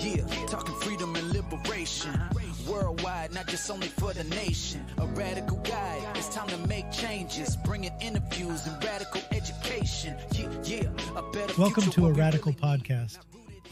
Yeah, 0.00 0.24
talking 0.46 0.76
freedom 0.76 1.16
and 1.16 1.28
liberation. 1.32 2.20
Worldwide, 2.68 3.34
not 3.34 3.48
just 3.48 3.68
only 3.68 3.88
for 3.88 4.12
the 4.12 4.22
nation. 4.24 4.84
A 4.98 5.06
radical 5.06 5.56
guide, 5.58 6.16
it's 6.16 6.28
time 6.28 6.46
to 6.48 6.56
make 6.68 6.88
changes. 6.92 7.56
Bringing 7.56 7.90
interviews 8.00 8.64
and 8.66 8.84
radical 8.84 9.20
education. 9.32 10.16
Yeah, 10.32 10.48
yeah, 10.62 11.16
a 11.16 11.22
better 11.32 11.52
Welcome 11.60 11.90
to 11.90 12.06
a 12.06 12.12
Radical 12.12 12.52
Podcast. 12.52 13.18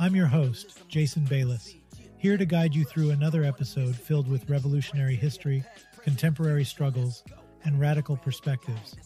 I'm 0.00 0.16
your 0.16 0.26
host, 0.26 0.88
Jason 0.88 1.24
Bayless, 1.26 1.76
here 2.18 2.36
to 2.36 2.44
guide 2.44 2.74
you 2.74 2.84
through 2.84 3.10
another 3.10 3.44
episode 3.44 3.94
filled 3.94 4.26
with 4.28 4.50
revolutionary 4.50 5.14
history, 5.14 5.62
contemporary 6.02 6.64
struggles, 6.64 7.22
and 7.64 7.78
radical 7.78 8.16
perspectives. 8.16 8.96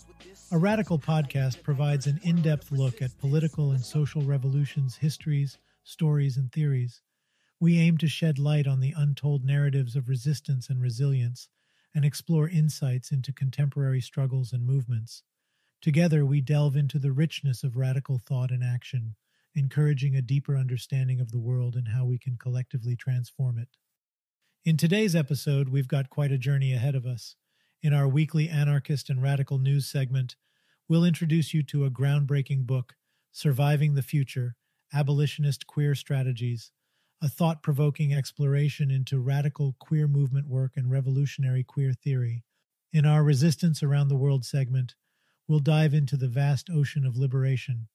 A 0.53 0.59
Radical 0.59 0.99
Podcast 0.99 1.63
provides 1.63 2.07
an 2.07 2.19
in 2.23 2.41
depth 2.41 2.73
look 2.73 3.03
at 3.03 3.17
political 3.19 3.73
and 3.73 3.85
social 3.85 4.23
revolutions, 4.23 4.97
histories, 4.97 5.59
stories, 5.85 6.39
and 6.39 6.51
theories. 6.51 7.03
We 7.61 7.79
aim 7.79 7.99
to 7.99 8.09
shed 8.09 8.39
light 8.39 8.67
on 8.67 8.81
the 8.81 8.95
untold 8.97 9.45
narratives 9.45 9.95
of 9.95 10.09
resistance 10.09 10.71
and 10.71 10.81
resilience 10.81 11.51
and 11.95 12.07
explore 12.07 12.49
insights 12.49 13.13
into 13.13 13.35
contemporary 13.35 14.01
struggles 14.01 14.55
and 14.55 14.65
movements. 14.65 15.23
Together, 15.83 16.25
we 16.25 16.41
delve 16.41 16.75
into 16.75 16.99
the 16.99 17.13
richness 17.13 17.63
of 17.63 17.77
radical 17.77 18.19
thought 18.19 18.51
and 18.51 18.65
action, 18.65 19.15
encouraging 19.55 20.17
a 20.17 20.23
deeper 20.23 20.57
understanding 20.57 21.21
of 21.21 21.33
the 21.33 21.39
world 21.39 21.77
and 21.77 21.89
how 21.89 22.07
we 22.07 22.19
can 22.19 22.39
collectively 22.39 22.97
transform 22.97 23.59
it. 23.59 23.69
In 24.65 24.79
today's 24.79 25.15
episode, 25.15 25.69
we've 25.69 25.89
got 25.89 26.09
quite 26.09 26.33
a 26.33 26.39
journey 26.39 26.73
ahead 26.73 26.95
of 26.95 27.05
us. 27.05 27.37
In 27.83 27.93
our 27.93 28.09
weekly 28.09 28.49
anarchist 28.49 29.11
and 29.11 29.23
radical 29.23 29.59
news 29.59 29.87
segment, 29.87 30.37
we'll 30.89 31.05
introduce 31.05 31.53
you 31.53 31.63
to 31.65 31.85
a 31.85 31.91
groundbreaking 31.91 32.67
book, 32.67 32.95
Surviving 33.33 33.95
the 33.95 34.03
Future 34.03 34.57
Abolitionist 34.95 35.67
Queer 35.67 35.95
Strategies, 35.95 36.73
a 37.23 37.29
thought 37.29 37.63
provoking 37.63 38.15
exploration 38.15 38.91
into 38.91 39.19
radical 39.19 39.77
queer 39.79 40.09
movement 40.09 40.49
work 40.49 40.73
and 40.77 40.91
revolutionary 40.91 41.63
queer 41.63 41.93
theory. 41.93 42.45
In 42.93 43.05
our 43.05 43.23
Resistance 43.23 43.83
Around 43.83 44.09
the 44.09 44.17
World 44.17 44.45
segment, 44.45 44.95
we'll 45.47 45.59
dive 45.59 45.93
into 45.93 46.17
the 46.17 46.29
vast 46.29 46.71
ocean 46.71 47.05
of 47.05 47.19
liberation, 47.19 47.89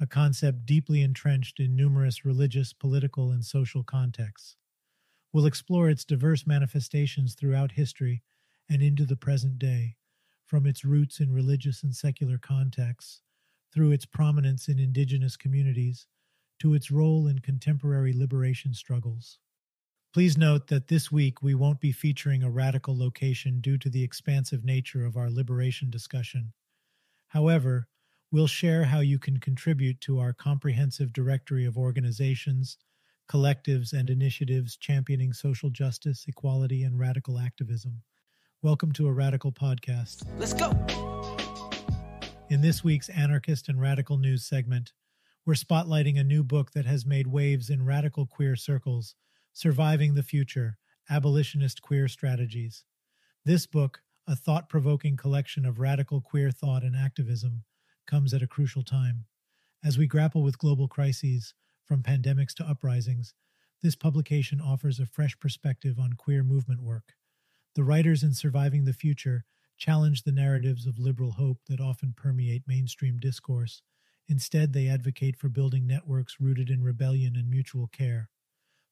a 0.00 0.06
concept 0.06 0.64
deeply 0.64 1.02
entrenched 1.02 1.60
in 1.60 1.76
numerous 1.76 2.24
religious, 2.24 2.72
political, 2.72 3.30
and 3.30 3.44
social 3.44 3.84
contexts. 3.84 4.56
We'll 5.32 5.46
explore 5.46 5.90
its 5.90 6.04
diverse 6.04 6.46
manifestations 6.46 7.34
throughout 7.34 7.72
history 7.72 8.22
and 8.68 8.82
into 8.82 9.04
the 9.04 9.16
present 9.16 9.58
day, 9.58 9.96
from 10.46 10.66
its 10.66 10.84
roots 10.84 11.20
in 11.20 11.32
religious 11.32 11.82
and 11.82 11.94
secular 11.94 12.38
contexts, 12.38 13.20
through 13.72 13.92
its 13.92 14.06
prominence 14.06 14.68
in 14.68 14.78
indigenous 14.78 15.36
communities, 15.36 16.06
to 16.60 16.74
its 16.74 16.90
role 16.90 17.26
in 17.26 17.40
contemporary 17.40 18.12
liberation 18.12 18.72
struggles. 18.72 19.38
Please 20.12 20.36
note 20.36 20.66
that 20.68 20.88
this 20.88 21.10
week 21.10 21.42
we 21.42 21.54
won't 21.54 21.80
be 21.80 21.92
featuring 21.92 22.42
a 22.42 22.50
radical 22.50 22.96
location 22.96 23.60
due 23.60 23.78
to 23.78 23.88
the 23.88 24.02
expansive 24.02 24.64
nature 24.64 25.04
of 25.04 25.16
our 25.16 25.30
liberation 25.30 25.90
discussion. 25.90 26.52
However, 27.28 27.88
we'll 28.32 28.46
share 28.46 28.84
how 28.84 29.00
you 29.00 29.18
can 29.18 29.38
contribute 29.38 30.00
to 30.02 30.18
our 30.18 30.32
comprehensive 30.32 31.12
directory 31.12 31.64
of 31.64 31.78
organizations, 31.78 32.76
collectives, 33.28 33.92
and 33.92 34.10
initiatives 34.10 34.76
championing 34.76 35.32
social 35.32 35.70
justice, 35.70 36.24
equality, 36.26 36.82
and 36.82 36.98
radical 36.98 37.38
activism. 37.38 38.02
Welcome 38.62 38.92
to 38.92 39.06
a 39.06 39.12
Radical 39.12 39.52
Podcast. 39.52 40.26
Let's 40.38 40.54
go. 40.54 40.70
In 42.50 42.60
this 42.60 42.82
week's 42.82 43.08
Anarchist 43.08 43.68
and 43.68 43.80
Radical 43.80 44.18
News 44.18 44.44
segment, 44.44 44.92
we're 45.46 45.54
spotlighting 45.54 46.20
a 46.20 46.24
new 46.24 46.44
book 46.44 46.72
that 46.72 46.84
has 46.84 47.06
made 47.06 47.26
waves 47.26 47.70
in 47.70 47.86
radical 47.86 48.26
queer 48.26 48.56
circles 48.56 49.14
Surviving 49.54 50.14
the 50.14 50.22
Future 50.22 50.76
Abolitionist 51.08 51.80
Queer 51.80 52.08
Strategies. 52.08 52.84
This 53.44 53.66
book, 53.66 54.02
a 54.26 54.36
thought 54.36 54.68
provoking 54.68 55.16
collection 55.16 55.64
of 55.64 55.80
radical 55.80 56.20
queer 56.20 56.50
thought 56.50 56.82
and 56.82 56.94
activism, 56.94 57.64
comes 58.06 58.34
at 58.34 58.42
a 58.42 58.46
crucial 58.46 58.82
time. 58.82 59.24
As 59.82 59.96
we 59.96 60.06
grapple 60.06 60.42
with 60.42 60.58
global 60.58 60.88
crises, 60.88 61.54
from 61.86 62.02
pandemics 62.02 62.52
to 62.54 62.68
uprisings, 62.68 63.32
this 63.82 63.96
publication 63.96 64.60
offers 64.60 65.00
a 65.00 65.06
fresh 65.06 65.38
perspective 65.40 65.98
on 65.98 66.12
queer 66.12 66.42
movement 66.42 66.82
work. 66.82 67.14
The 67.74 67.82
writers 67.82 68.22
in 68.22 68.34
Surviving 68.34 68.84
the 68.84 68.92
Future 68.92 69.46
challenge 69.78 70.22
the 70.22 70.32
narratives 70.32 70.86
of 70.86 70.98
liberal 70.98 71.32
hope 71.32 71.60
that 71.66 71.80
often 71.80 72.12
permeate 72.14 72.64
mainstream 72.66 73.18
discourse. 73.18 73.80
Instead, 74.30 74.72
they 74.72 74.86
advocate 74.86 75.36
for 75.36 75.48
building 75.48 75.88
networks 75.88 76.36
rooted 76.38 76.70
in 76.70 76.84
rebellion 76.84 77.34
and 77.34 77.50
mutual 77.50 77.88
care. 77.88 78.30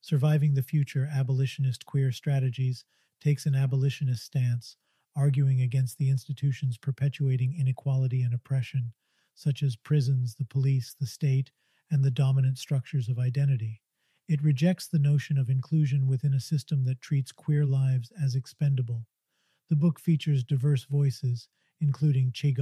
Surviving 0.00 0.54
the 0.54 0.64
Future 0.64 1.08
Abolitionist 1.14 1.86
Queer 1.86 2.10
Strategies 2.10 2.84
takes 3.20 3.46
an 3.46 3.54
abolitionist 3.54 4.24
stance, 4.24 4.76
arguing 5.14 5.60
against 5.60 5.96
the 5.96 6.10
institutions 6.10 6.76
perpetuating 6.76 7.54
inequality 7.56 8.20
and 8.22 8.34
oppression, 8.34 8.92
such 9.36 9.62
as 9.62 9.76
prisons, 9.76 10.34
the 10.34 10.44
police, 10.44 10.96
the 10.98 11.06
state, 11.06 11.52
and 11.88 12.02
the 12.02 12.10
dominant 12.10 12.58
structures 12.58 13.08
of 13.08 13.20
identity. 13.20 13.80
It 14.26 14.42
rejects 14.42 14.88
the 14.88 14.98
notion 14.98 15.38
of 15.38 15.48
inclusion 15.48 16.08
within 16.08 16.34
a 16.34 16.40
system 16.40 16.84
that 16.86 17.00
treats 17.00 17.30
queer 17.30 17.64
lives 17.64 18.12
as 18.20 18.34
expendable. 18.34 19.06
The 19.70 19.76
book 19.76 20.00
features 20.00 20.42
diverse 20.42 20.82
voices, 20.82 21.48
including 21.80 22.32
Che 22.32 22.56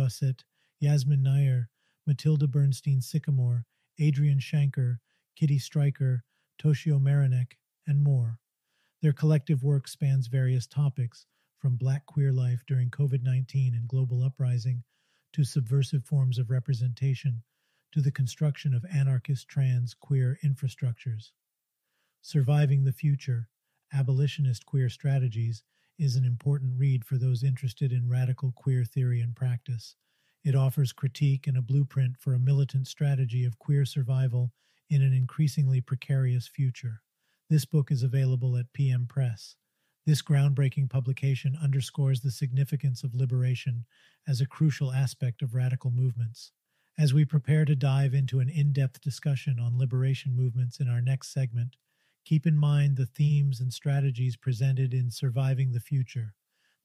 Yasmin 0.79 1.23
Nair, 1.23 1.71
Mattilda 2.07 2.47
Bernstein 2.47 3.01
Sycamore, 3.01 3.65
Adrian 3.99 4.39
Shanker, 4.39 4.99
Kitty 5.35 5.59
Stryker, 5.59 6.25
Toshio 6.59 7.01
Meronek, 7.01 7.53
and 7.87 8.03
more. 8.03 8.39
Their 9.03 9.13
collective 9.13 9.63
work 9.63 9.89
spans 9.89 10.27
various 10.29 10.67
topics, 10.67 11.27
from 11.59 11.77
black 11.77 12.07
queer 12.07 12.33
life 12.33 12.63
during 12.67 12.91
COVID 12.91 13.23
19 13.23 13.75
and 13.75 13.89
global 13.89 14.23
uprising 14.23 14.85
to 15.33 15.45
subversive 15.45 16.05
forms 16.05 16.39
of 16.39 16.51
representation 16.51 17.43
to 17.93 18.01
the 18.01 18.13
construction 18.13 18.73
of 18.75 18.85
anarchist 18.93 19.49
trans 19.49 19.95
queer 19.95 20.39
infrastructures. 20.45 21.33
Surviving 22.23 22.85
the 22.85 22.93
Future 22.93 23.49
Abolitionist 23.93 24.67
Queer 24.67 24.89
Strategies 24.89 25.63
is 25.99 26.17
an 26.17 26.25
important 26.25 26.79
read 26.79 27.05
for 27.05 27.17
those 27.17 27.43
interested 27.43 27.93
in 27.93 28.09
radical 28.09 28.53
queer 28.53 28.85
theory 28.85 29.21
and 29.21 29.35
practice. 29.35 29.97
It 30.47 30.55
offers 30.55 30.95
critique 30.95 31.47
and 31.47 31.59
a 31.59 31.63
blueprint 31.63 32.17
for 32.17 32.33
a 32.33 32.39
militant 32.39 32.87
strategy 32.87 33.45
of 33.45 33.59
queer 33.59 33.85
survival 33.85 34.53
in 34.89 35.03
an 35.03 35.13
increasingly 35.13 35.83
precarious 35.83 36.49
future. 36.49 37.03
This 37.51 37.67
book 37.67 37.91
is 37.91 38.03
available 38.03 38.57
at 38.57 38.73
PM 38.73 39.07
Press. 39.07 39.57
This 40.07 40.23
groundbreaking 40.23 40.89
publication 40.89 41.59
underscores 41.61 42.21
the 42.21 42.31
significance 42.31 43.03
of 43.03 43.15
liberation 43.15 43.85
as 44.27 44.41
a 44.41 44.47
crucial 44.47 44.93
aspect 44.93 45.43
of 45.43 45.55
radical 45.55 45.91
movements. 45.91 46.53
As 46.97 47.13
we 47.13 47.27
prepare 47.27 47.67
to 47.67 47.77
dive 47.77 48.15
into 48.15 48.41
an 48.41 48.49
in 48.49 48.73
depth 48.73 49.03
discussion 49.03 49.59
on 49.59 49.77
liberation 49.77 50.35
movements 50.35 50.81
in 50.81 50.89
our 50.89 51.03
next 51.03 51.33
segment, 51.33 51.77
Keep 52.27 52.45
in 52.45 52.57
mind 52.57 52.97
the 52.97 53.07
themes 53.07 53.61
and 53.61 53.73
strategies 53.73 54.37
presented 54.37 54.93
in 54.93 55.13
Surviving 55.13 55.71
the 55.71 55.79
Future. 55.79 56.35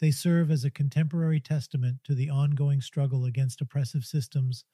They 0.01 0.12
serve 0.12 0.50
as 0.50 0.66
a 0.66 0.72
contemporary 0.72 1.39
testament 1.39 1.97
to 2.06 2.16
the 2.16 2.29
ongoing 2.29 2.81
struggle 2.81 3.23
against 3.23 3.62
oppressive 3.62 4.03
systems 4.03 4.66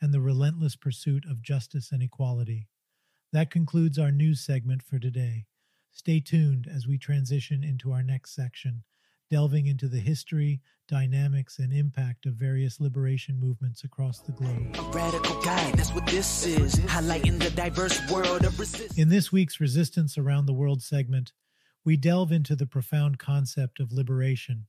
and 0.00 0.14
the 0.14 0.20
relentless 0.20 0.76
pursuit 0.76 1.24
of 1.28 1.42
justice 1.42 1.90
and 1.90 2.02
equality. 2.02 2.68
That 3.32 3.50
concludes 3.50 3.98
our 3.98 4.12
news 4.12 4.40
segment 4.40 4.82
for 4.82 5.00
today. 5.00 5.46
Stay 5.90 6.20
tuned 6.20 6.68
as 6.72 6.86
we 6.86 6.98
transition 6.98 7.64
into 7.64 7.92
our 7.92 8.02
next 8.02 8.34
section 8.34 8.84
delving 9.30 9.66
into 9.66 9.88
the 9.88 9.98
history, 9.98 10.60
dynamics, 10.88 11.58
and 11.58 11.72
impact 11.72 12.26
of 12.26 12.34
various 12.34 12.80
liberation 12.80 13.38
movements 13.40 13.84
across 13.84 14.20
the 14.20 14.32
globe. 14.32 14.76
A 14.78 14.82
radical 14.96 15.40
guide, 15.42 15.74
that's 15.74 15.92
what 15.92 16.06
this 16.06 16.46
is. 16.46 16.76
Highlighting 16.76 17.38
the 17.38 17.50
diverse 17.50 18.00
world 18.10 18.44
of 18.44 18.58
resistance. 18.58 18.96
In 18.96 19.08
this 19.08 19.32
week's 19.32 19.60
Resistance 19.60 20.16
Around 20.16 20.46
the 20.46 20.52
World 20.52 20.82
segment, 20.82 21.32
we 21.84 21.96
delve 21.96 22.32
into 22.32 22.54
the 22.54 22.66
profound 22.66 23.18
concept 23.18 23.80
of 23.80 23.92
liberation, 23.92 24.66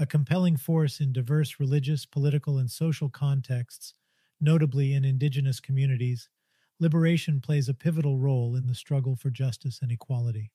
a 0.00 0.06
compelling 0.06 0.56
force 0.56 0.98
in 0.98 1.12
diverse 1.12 1.60
religious, 1.60 2.06
political, 2.06 2.56
and 2.56 2.70
social 2.70 3.10
contexts, 3.10 3.92
notably 4.40 4.94
in 4.94 5.04
indigenous 5.04 5.60
communities. 5.60 6.30
Liberation 6.78 7.38
plays 7.38 7.68
a 7.68 7.74
pivotal 7.74 8.16
role 8.16 8.56
in 8.56 8.66
the 8.66 8.74
struggle 8.74 9.14
for 9.14 9.28
justice 9.28 9.80
and 9.82 9.92
equality. 9.92 10.52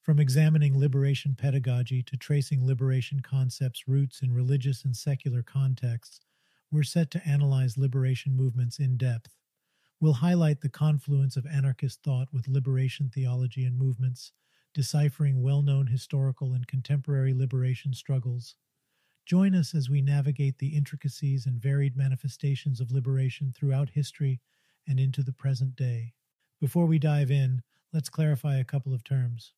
From 0.00 0.18
examining 0.18 0.78
liberation 0.78 1.34
pedagogy 1.34 2.02
to 2.04 2.16
tracing 2.16 2.66
liberation 2.66 3.20
concepts' 3.20 3.86
roots 3.86 4.22
in 4.22 4.32
religious 4.32 4.86
and 4.86 4.96
secular 4.96 5.42
contexts, 5.42 6.20
we're 6.70 6.82
set 6.82 7.10
to 7.10 7.28
analyze 7.28 7.76
liberation 7.76 8.34
movements 8.34 8.78
in 8.78 8.96
depth. 8.96 9.36
We'll 10.00 10.14
highlight 10.14 10.62
the 10.62 10.70
confluence 10.70 11.36
of 11.36 11.44
anarchist 11.44 12.02
thought 12.02 12.28
with 12.32 12.48
liberation 12.48 13.10
theology 13.14 13.66
and 13.66 13.76
movements, 13.76 14.32
deciphering 14.76 15.40
well 15.40 15.62
known 15.62 15.86
historical 15.86 16.52
and 16.52 16.66
contemporary 16.66 17.32
liberation 17.32 17.94
struggles. 17.94 18.56
Join 19.24 19.54
us 19.54 19.74
as 19.74 19.88
we 19.88 20.02
navigate 20.02 20.58
the 20.58 20.76
intricacies 20.76 21.46
and 21.46 21.58
varied 21.58 21.96
manifestations 21.96 22.78
of 22.78 22.92
liberation 22.92 23.54
throughout 23.56 23.88
history 23.88 24.38
and 24.86 25.00
into 25.00 25.22
the 25.22 25.32
present 25.32 25.76
day. 25.76 26.12
Before 26.60 26.84
we 26.84 26.98
dive 26.98 27.30
in, 27.30 27.62
let's 27.94 28.10
clarify 28.10 28.58
a 28.58 28.64
couple 28.64 28.92
of 28.92 29.02
terms. 29.02 29.54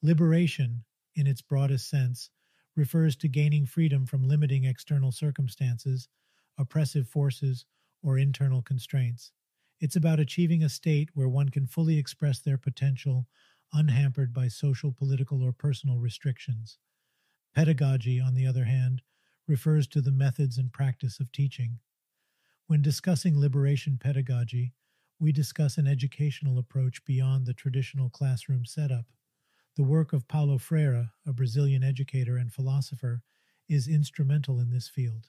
Liberation, 0.00 0.84
in 1.16 1.26
its 1.26 1.42
broadest 1.42 1.90
sense, 1.90 2.30
refers 2.76 3.16
to 3.16 3.26
gaining 3.26 3.66
freedom 3.66 4.06
from 4.06 4.28
limiting 4.28 4.62
external 4.62 5.10
circumstances, 5.10 6.08
oppressive 6.56 7.08
forces, 7.08 7.66
or 8.00 8.16
internal 8.16 8.62
constraints. 8.62 9.32
It's 9.80 9.96
about 9.96 10.20
achieving 10.20 10.62
a 10.62 10.68
state 10.68 11.08
where 11.14 11.28
one 11.28 11.48
can 11.48 11.66
fully 11.66 11.98
express 11.98 12.38
their 12.38 12.58
potential 12.58 13.26
unhampered 13.72 14.32
by 14.32 14.48
social, 14.48 14.92
political, 14.92 15.42
or 15.42 15.52
personal 15.52 15.98
restrictions. 15.98 16.78
Pedagogy, 17.54 18.20
on 18.20 18.34
the 18.34 18.46
other 18.46 18.64
hand, 18.64 19.02
refers 19.46 19.86
to 19.88 20.00
the 20.00 20.12
methods 20.12 20.58
and 20.58 20.72
practice 20.72 21.20
of 21.20 21.32
teaching. 21.32 21.78
When 22.66 22.82
discussing 22.82 23.38
liberation 23.38 23.98
pedagogy, 24.00 24.74
we 25.18 25.32
discuss 25.32 25.76
an 25.76 25.86
educational 25.86 26.58
approach 26.58 27.04
beyond 27.04 27.46
the 27.46 27.54
traditional 27.54 28.08
classroom 28.08 28.64
setup. 28.64 29.06
The 29.76 29.82
work 29.82 30.12
of 30.12 30.28
Paulo 30.28 30.58
Freire, 30.58 31.10
a 31.26 31.32
Brazilian 31.32 31.82
educator 31.82 32.36
and 32.36 32.52
philosopher, 32.52 33.22
is 33.68 33.88
instrumental 33.88 34.58
in 34.58 34.70
this 34.70 34.88
field. 34.88 35.28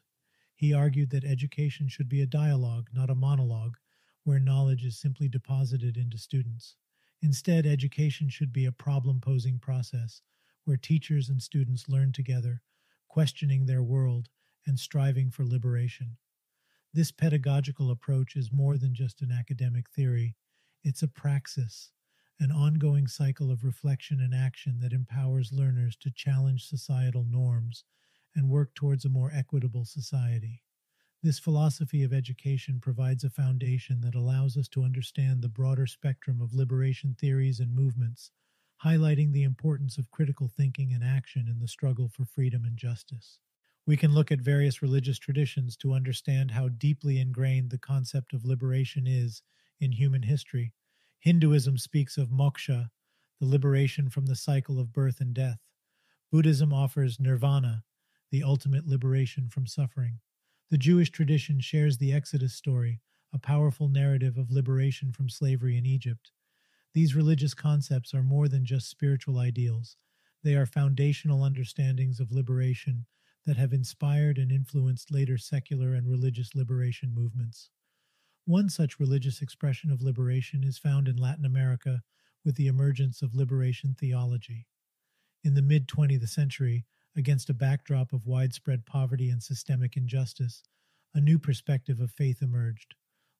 He 0.55 0.73
argued 0.73 1.09
that 1.09 1.23
education 1.23 1.87
should 1.87 2.07
be 2.07 2.21
a 2.21 2.27
dialogue, 2.27 2.89
not 2.93 3.09
a 3.09 3.15
monologue, 3.15 3.77
where 4.23 4.39
knowledge 4.39 4.85
is 4.85 4.99
simply 4.99 5.27
deposited 5.27 5.97
into 5.97 6.17
students. 6.17 6.75
Instead, 7.21 7.65
education 7.65 8.29
should 8.29 8.51
be 8.51 8.65
a 8.65 8.71
problem 8.71 9.21
posing 9.21 9.59
process 9.59 10.21
where 10.63 10.77
teachers 10.77 11.29
and 11.29 11.41
students 11.41 11.89
learn 11.89 12.11
together, 12.11 12.61
questioning 13.07 13.65
their 13.65 13.83
world 13.83 14.29
and 14.65 14.79
striving 14.79 15.29
for 15.29 15.45
liberation. 15.45 16.17
This 16.93 17.11
pedagogical 17.11 17.91
approach 17.91 18.35
is 18.35 18.51
more 18.51 18.77
than 18.77 18.93
just 18.93 19.21
an 19.21 19.31
academic 19.31 19.89
theory, 19.89 20.35
it's 20.83 21.03
a 21.03 21.07
praxis, 21.07 21.91
an 22.39 22.51
ongoing 22.51 23.07
cycle 23.07 23.51
of 23.51 23.63
reflection 23.63 24.19
and 24.19 24.33
action 24.33 24.79
that 24.79 24.93
empowers 24.93 25.53
learners 25.53 25.95
to 25.97 26.11
challenge 26.11 26.65
societal 26.65 27.23
norms 27.23 27.83
and 28.35 28.49
work 28.49 28.73
towards 28.73 29.05
a 29.05 29.09
more 29.09 29.31
equitable 29.33 29.85
society. 29.85 30.63
This 31.23 31.37
philosophy 31.37 32.01
of 32.01 32.13
education 32.13 32.79
provides 32.79 33.23
a 33.23 33.29
foundation 33.29 34.01
that 34.01 34.15
allows 34.15 34.57
us 34.57 34.67
to 34.69 34.83
understand 34.83 35.43
the 35.43 35.49
broader 35.49 35.85
spectrum 35.85 36.41
of 36.41 36.55
liberation 36.55 37.13
theories 37.13 37.59
and 37.59 37.75
movements, 37.75 38.31
highlighting 38.83 39.31
the 39.31 39.43
importance 39.43 39.99
of 39.99 40.09
critical 40.09 40.47
thinking 40.47 40.93
and 40.93 41.03
action 41.03 41.47
in 41.47 41.59
the 41.59 41.67
struggle 41.67 42.09
for 42.09 42.25
freedom 42.25 42.65
and 42.65 42.75
justice. 42.75 43.37
We 43.85 43.97
can 43.97 44.15
look 44.15 44.31
at 44.31 44.41
various 44.41 44.81
religious 44.81 45.19
traditions 45.19 45.77
to 45.77 45.93
understand 45.93 46.49
how 46.49 46.69
deeply 46.69 47.19
ingrained 47.19 47.69
the 47.69 47.77
concept 47.77 48.33
of 48.33 48.43
liberation 48.43 49.05
is 49.05 49.43
in 49.79 49.91
human 49.91 50.23
history. 50.23 50.73
Hinduism 51.19 51.77
speaks 51.77 52.17
of 52.17 52.29
moksha, 52.29 52.89
the 53.39 53.45
liberation 53.45 54.09
from 54.09 54.25
the 54.25 54.35
cycle 54.35 54.79
of 54.79 54.91
birth 54.91 55.21
and 55.21 55.35
death. 55.35 55.59
Buddhism 56.31 56.73
offers 56.73 57.19
nirvana, 57.19 57.83
the 58.31 58.41
ultimate 58.41 58.87
liberation 58.87 59.49
from 59.49 59.67
suffering. 59.67 60.19
The 60.71 60.77
Jewish 60.77 61.11
tradition 61.11 61.59
shares 61.59 61.97
the 61.97 62.13
Exodus 62.13 62.53
story, 62.53 63.01
a 63.33 63.39
powerful 63.39 63.89
narrative 63.89 64.37
of 64.37 64.51
liberation 64.51 65.11
from 65.11 65.27
slavery 65.27 65.77
in 65.77 65.85
Egypt. 65.85 66.31
These 66.93 67.13
religious 67.13 67.53
concepts 67.53 68.13
are 68.13 68.23
more 68.23 68.47
than 68.47 68.63
just 68.63 68.89
spiritual 68.89 69.37
ideals, 69.37 69.97
they 70.43 70.55
are 70.55 70.65
foundational 70.65 71.43
understandings 71.43 72.21
of 72.21 72.31
liberation 72.31 73.05
that 73.45 73.57
have 73.57 73.73
inspired 73.73 74.37
and 74.37 74.49
influenced 74.49 75.11
later 75.11 75.37
secular 75.37 75.93
and 75.93 76.07
religious 76.07 76.55
liberation 76.55 77.13
movements. 77.13 77.69
One 78.45 78.69
such 78.69 78.97
religious 78.97 79.41
expression 79.41 79.91
of 79.91 80.01
liberation 80.01 80.63
is 80.63 80.77
found 80.77 81.09
in 81.09 81.17
Latin 81.17 81.43
America 81.43 82.01
with 82.45 82.55
the 82.55 82.67
emergence 82.67 83.21
of 83.21 83.35
liberation 83.35 83.93
theology. 83.99 84.67
In 85.43 85.53
the 85.53 85.61
mid 85.61 85.89
20th 85.89 86.29
century, 86.29 86.85
against 87.15 87.49
a 87.49 87.53
backdrop 87.53 88.13
of 88.13 88.25
widespread 88.25 88.85
poverty 88.85 89.29
and 89.29 89.43
systemic 89.43 89.97
injustice, 89.97 90.63
a 91.13 91.19
new 91.19 91.37
perspective 91.37 91.99
of 91.99 92.11
faith 92.11 92.41
emerged. 92.41 92.95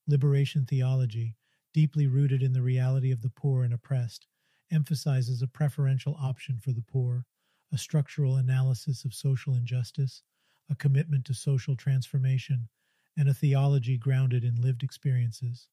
Liberation 0.07 0.65
theology, 0.65 1.35
deeply 1.73 2.07
rooted 2.07 2.43
in 2.43 2.53
the 2.53 2.61
reality 2.61 3.11
of 3.11 3.21
the 3.21 3.29
poor 3.29 3.63
and 3.63 3.73
oppressed, 3.73 4.27
emphasizes 4.71 5.41
a 5.41 5.47
preferential 5.47 6.17
option 6.21 6.59
for 6.59 6.71
the 6.71 6.83
poor, 6.83 7.25
a 7.71 7.77
structural 7.77 8.35
analysis 8.35 9.05
of 9.05 9.13
social 9.13 9.53
injustice, 9.53 10.23
a 10.69 10.75
commitment 10.75 11.25
to 11.25 11.33
social 11.33 11.75
transformation, 11.75 12.67
and 13.17 13.29
a 13.29 13.33
theology 13.33 13.97
grounded 13.97 14.43
in 14.43 14.61
lived 14.61 14.83
experiences. 14.83 15.67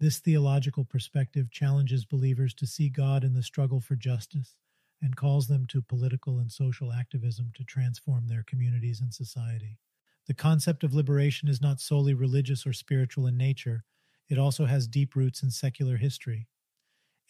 This 0.00 0.18
theological 0.18 0.84
perspective 0.84 1.50
challenges 1.50 2.04
believers 2.04 2.54
to 2.54 2.66
see 2.66 2.88
God 2.88 3.24
in 3.24 3.34
the 3.34 3.42
struggle 3.42 3.80
for 3.80 3.96
justice 3.96 4.56
and 5.02 5.16
calls 5.16 5.46
them 5.46 5.66
to 5.66 5.82
political 5.82 6.38
and 6.38 6.50
social 6.50 6.92
activism 6.92 7.52
to 7.54 7.64
transform 7.64 8.26
their 8.26 8.44
communities 8.46 9.00
and 9.00 9.12
society. 9.12 9.78
The 10.26 10.34
concept 10.34 10.84
of 10.84 10.94
liberation 10.94 11.48
is 11.48 11.60
not 11.60 11.80
solely 11.80 12.14
religious 12.14 12.66
or 12.66 12.72
spiritual 12.72 13.26
in 13.26 13.36
nature, 13.36 13.84
it 14.28 14.38
also 14.38 14.64
has 14.64 14.88
deep 14.88 15.14
roots 15.14 15.42
in 15.42 15.50
secular 15.50 15.98
history. 15.98 16.48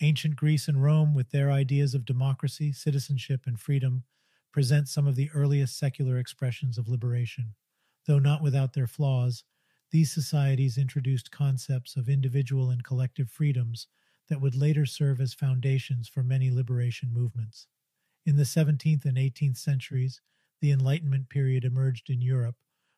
Ancient 0.00 0.36
Greece 0.36 0.68
and 0.68 0.82
Rome, 0.82 1.14
with 1.14 1.30
their 1.30 1.50
ideas 1.50 1.94
of 1.94 2.04
democracy, 2.04 2.72
citizenship, 2.72 3.42
and 3.46 3.58
freedom, 3.58 4.04
present 4.52 4.88
some 4.88 5.06
of 5.06 5.16
the 5.16 5.30
earliest 5.34 5.78
secular 5.78 6.18
expressions 6.18 6.78
of 6.78 6.88
liberation. 6.88 7.54
Though 8.06 8.18
not 8.18 8.42
without 8.42 8.72
their 8.72 8.86
flaws, 8.86 9.44
these 9.90 10.12
societies 10.12 10.78
introduced 10.78 11.30
concepts 11.30 11.96
of 11.96 12.08
individual 12.08 12.70
and 12.70 12.84
collective 12.84 13.30
freedoms 13.30 13.88
that 14.28 14.40
would 14.40 14.54
later 14.54 14.86
serve 14.86 15.20
as 15.20 15.34
foundations 15.34 16.08
for 16.08 16.22
many 16.22 16.50
liberation 16.50 17.12
movements. 17.12 17.66
In 18.26 18.36
the 18.36 18.44
17th 18.44 19.04
and 19.04 19.18
18th 19.18 19.58
centuries, 19.58 20.20
the 20.60 20.70
Enlightenment 20.70 21.28
period 21.28 21.64
emerged 21.64 22.08
in 22.08 22.22
Europe, 22.22 22.56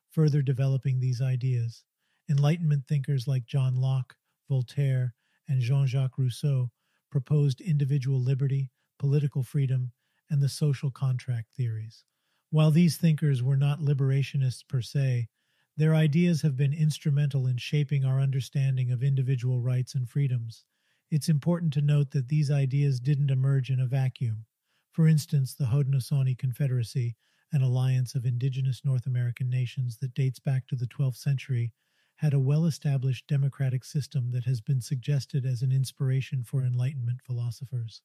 further 0.09 0.41
developing 0.41 0.99
these 0.99 1.21
ideas. 1.21 1.83
Enlightenment 2.29 2.87
thinkers 2.87 3.27
like 3.27 3.45
John 3.45 3.75
Locke, 3.75 4.15
Voltaire, 4.49 5.13
and 5.49 5.61
Jean 5.61 5.85
Jacques 5.85 6.17
Rousseau 6.17 6.71
proposed 7.09 7.59
individual 7.59 8.19
liberty, 8.19 8.71
political 8.97 9.43
freedom, 9.43 9.91
and 10.29 10.41
the 10.41 10.49
social 10.49 10.91
contract 10.91 11.51
theories. 11.53 12.03
While 12.49 12.71
these 12.71 12.95
thinkers 12.95 13.43
were 13.43 13.57
not 13.57 13.81
liberationists 13.81 14.65
per 14.67 14.81
se, 14.81 15.27
their 15.75 15.93
ideas 15.93 16.41
have 16.41 16.55
been 16.55 16.73
instrumental 16.73 17.47
in 17.47 17.57
shaping 17.57 18.05
our 18.05 18.19
understanding 18.19 18.91
of 18.91 19.03
individual 19.03 19.59
rights 19.59 19.93
and 19.93 20.09
freedoms 20.09 20.65
it's 21.09 21.29
important 21.29 21.71
to 21.73 21.81
note 21.81 22.11
that 22.11 22.27
these 22.27 22.51
ideas 22.51 22.99
didn't 22.99 23.31
emerge 23.31 23.69
in 23.69 23.79
a 23.79 23.85
vacuum. 23.85 24.45
For 24.91 25.07
instance, 25.07 25.53
the 25.53 25.65
Haudenosaunee 25.65 26.37
Confederacy, 26.37 27.15
an 27.53 27.61
alliance 27.61 28.13
of 28.13 28.25
indigenous 28.25 28.83
North 28.83 29.05
American 29.05 29.49
nations 29.49 29.97
that 29.99 30.13
dates 30.13 30.39
back 30.39 30.67
to 30.67 30.75
the 30.75 30.87
12th 30.87 31.17
century, 31.17 31.71
had 32.17 32.33
a 32.33 32.39
well 32.39 32.65
established 32.65 33.27
democratic 33.27 33.85
system 33.85 34.31
that 34.31 34.43
has 34.45 34.59
been 34.59 34.81
suggested 34.81 35.45
as 35.45 35.61
an 35.61 35.71
inspiration 35.71 36.43
for 36.43 36.63
Enlightenment 36.63 37.21
philosophers. 37.21 38.01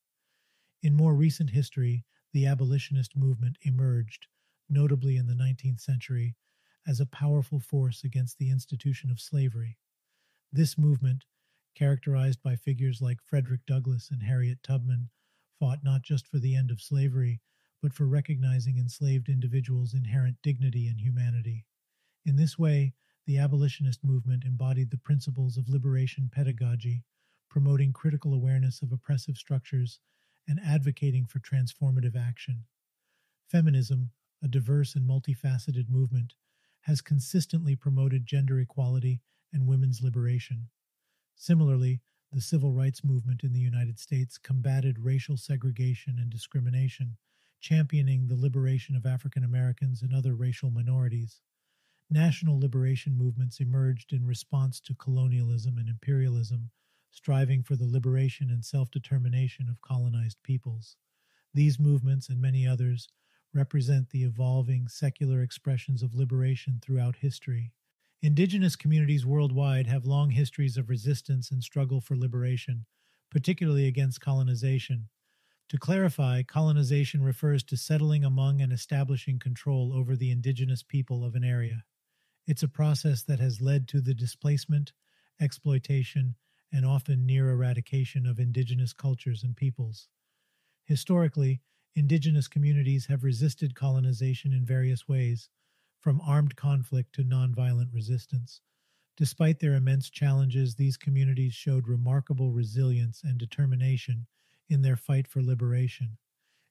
In 0.82 0.94
more 0.94 1.14
recent 1.14 1.50
history, 1.50 2.04
the 2.32 2.46
abolitionist 2.46 3.16
movement 3.16 3.56
emerged, 3.62 4.26
notably 4.68 5.16
in 5.16 5.26
the 5.26 5.34
19th 5.34 5.80
century, 5.80 6.36
as 6.86 7.00
a 7.00 7.06
powerful 7.06 7.58
force 7.58 8.04
against 8.04 8.38
the 8.38 8.50
institution 8.50 9.10
of 9.10 9.20
slavery. 9.20 9.78
This 10.52 10.76
movement, 10.76 11.24
characterized 11.74 12.42
by 12.42 12.56
figures 12.56 13.00
like 13.00 13.22
Frederick 13.22 13.66
Douglass 13.66 14.10
and 14.10 14.22
Harriet 14.22 14.62
Tubman, 14.62 15.10
fought 15.58 15.84
not 15.84 16.02
just 16.02 16.26
for 16.26 16.38
the 16.38 16.54
end 16.54 16.70
of 16.70 16.80
slavery, 16.80 17.40
but 17.80 17.92
for 17.92 18.06
recognizing 18.06 18.78
enslaved 18.78 19.28
individuals' 19.28 19.94
inherent 19.94 20.36
dignity 20.42 20.86
and 20.86 21.00
humanity. 21.00 21.66
In 22.24 22.36
this 22.36 22.58
way, 22.58 22.94
the 23.26 23.38
abolitionist 23.38 24.04
movement 24.04 24.44
embodied 24.44 24.90
the 24.90 24.98
principles 24.98 25.56
of 25.56 25.68
liberation 25.68 26.28
pedagogy, 26.32 27.04
promoting 27.48 27.92
critical 27.92 28.34
awareness 28.34 28.82
of 28.82 28.92
oppressive 28.92 29.36
structures 29.36 30.00
and 30.48 30.60
advocating 30.64 31.26
for 31.26 31.38
transformative 31.38 32.16
action. 32.16 32.64
Feminism, 33.48 34.10
a 34.42 34.48
diverse 34.48 34.94
and 34.94 35.08
multifaceted 35.08 35.88
movement, 35.88 36.34
has 36.82 37.00
consistently 37.00 37.76
promoted 37.76 38.26
gender 38.26 38.58
equality 38.58 39.20
and 39.52 39.66
women's 39.66 40.02
liberation. 40.02 40.68
Similarly, 41.34 42.00
the 42.32 42.40
civil 42.40 42.72
rights 42.72 43.04
movement 43.04 43.44
in 43.44 43.52
the 43.52 43.60
United 43.60 43.98
States 43.98 44.38
combated 44.38 44.98
racial 44.98 45.36
segregation 45.36 46.18
and 46.18 46.30
discrimination, 46.30 47.16
championing 47.60 48.26
the 48.26 48.36
liberation 48.36 48.96
of 48.96 49.04
African 49.04 49.44
Americans 49.44 50.02
and 50.02 50.14
other 50.14 50.34
racial 50.34 50.70
minorities. 50.70 51.42
National 52.10 52.58
liberation 52.58 53.16
movements 53.16 53.60
emerged 53.60 54.12
in 54.12 54.26
response 54.26 54.80
to 54.80 54.94
colonialism 54.94 55.78
and 55.78 55.88
imperialism, 55.88 56.70
striving 57.10 57.62
for 57.62 57.76
the 57.76 57.86
liberation 57.86 58.50
and 58.50 58.64
self 58.64 58.90
determination 58.90 59.68
of 59.68 59.80
colonized 59.82 60.42
peoples. 60.42 60.96
These 61.54 61.78
movements 61.78 62.28
and 62.28 62.40
many 62.40 62.66
others 62.66 63.08
represent 63.52 64.10
the 64.10 64.24
evolving 64.24 64.88
secular 64.88 65.42
expressions 65.42 66.02
of 66.02 66.14
liberation 66.14 66.80
throughout 66.80 67.16
history. 67.16 67.72
Indigenous 68.22 68.76
communities 68.76 69.26
worldwide 69.26 69.88
have 69.88 70.04
long 70.04 70.30
histories 70.30 70.76
of 70.76 70.88
resistance 70.88 71.50
and 71.50 71.60
struggle 71.60 72.00
for 72.00 72.16
liberation, 72.16 72.86
particularly 73.30 73.88
against 73.88 74.20
colonization. 74.20 75.08
To 75.70 75.78
clarify, 75.78 76.44
colonization 76.44 77.24
refers 77.24 77.64
to 77.64 77.76
settling 77.76 78.24
among 78.24 78.60
and 78.60 78.72
establishing 78.72 79.40
control 79.40 79.92
over 79.92 80.14
the 80.14 80.30
indigenous 80.30 80.84
people 80.84 81.24
of 81.24 81.34
an 81.34 81.42
area. 81.42 81.82
It's 82.46 82.62
a 82.62 82.68
process 82.68 83.24
that 83.24 83.40
has 83.40 83.60
led 83.60 83.88
to 83.88 84.00
the 84.00 84.14
displacement, 84.14 84.92
exploitation, 85.40 86.36
and 86.70 86.86
often 86.86 87.26
near 87.26 87.50
eradication 87.50 88.24
of 88.24 88.38
indigenous 88.38 88.92
cultures 88.92 89.42
and 89.42 89.56
peoples. 89.56 90.08
Historically, 90.84 91.60
indigenous 91.96 92.46
communities 92.46 93.06
have 93.06 93.24
resisted 93.24 93.74
colonization 93.74 94.52
in 94.52 94.64
various 94.64 95.08
ways, 95.08 95.50
from 96.02 96.20
armed 96.20 96.56
conflict 96.56 97.14
to 97.14 97.24
nonviolent 97.24 97.94
resistance. 97.94 98.60
Despite 99.16 99.60
their 99.60 99.74
immense 99.74 100.10
challenges, 100.10 100.74
these 100.76 100.98
communities 100.98 101.54
showed 101.54 101.88
remarkable 101.88 102.52
resilience 102.52 103.22
and 103.24 103.38
determination 103.38 104.26
in 104.68 104.82
their 104.82 104.96
fight 104.96 105.28
for 105.28 105.42
liberation. 105.42 106.18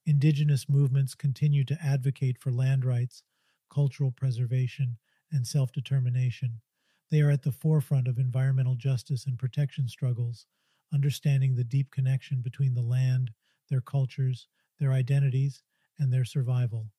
Indigenous 0.05 0.69
movements 0.69 1.15
continue 1.15 1.63
to 1.65 1.81
advocate 1.83 2.37
for 2.37 2.51
land 2.51 2.85
rights, 2.85 3.23
cultural 3.69 4.11
preservation, 4.11 4.99
and 5.31 5.47
self 5.47 5.71
determination. 5.71 6.61
They 7.09 7.21
are 7.21 7.31
at 7.31 7.43
the 7.43 7.51
forefront 7.51 8.07
of 8.07 8.19
environmental 8.19 8.75
justice 8.75 9.25
and 9.25 9.39
protection 9.39 9.87
struggles, 9.87 10.45
understanding 10.93 11.55
the 11.55 11.63
deep 11.63 11.89
connection 11.89 12.41
between 12.41 12.75
the 12.75 12.83
land, 12.83 13.33
their 13.69 13.81
cultures, 13.81 14.47
their 14.77 14.93
identities, 14.93 15.63
and 15.97 16.13
their 16.13 16.25
survival. 16.25 16.91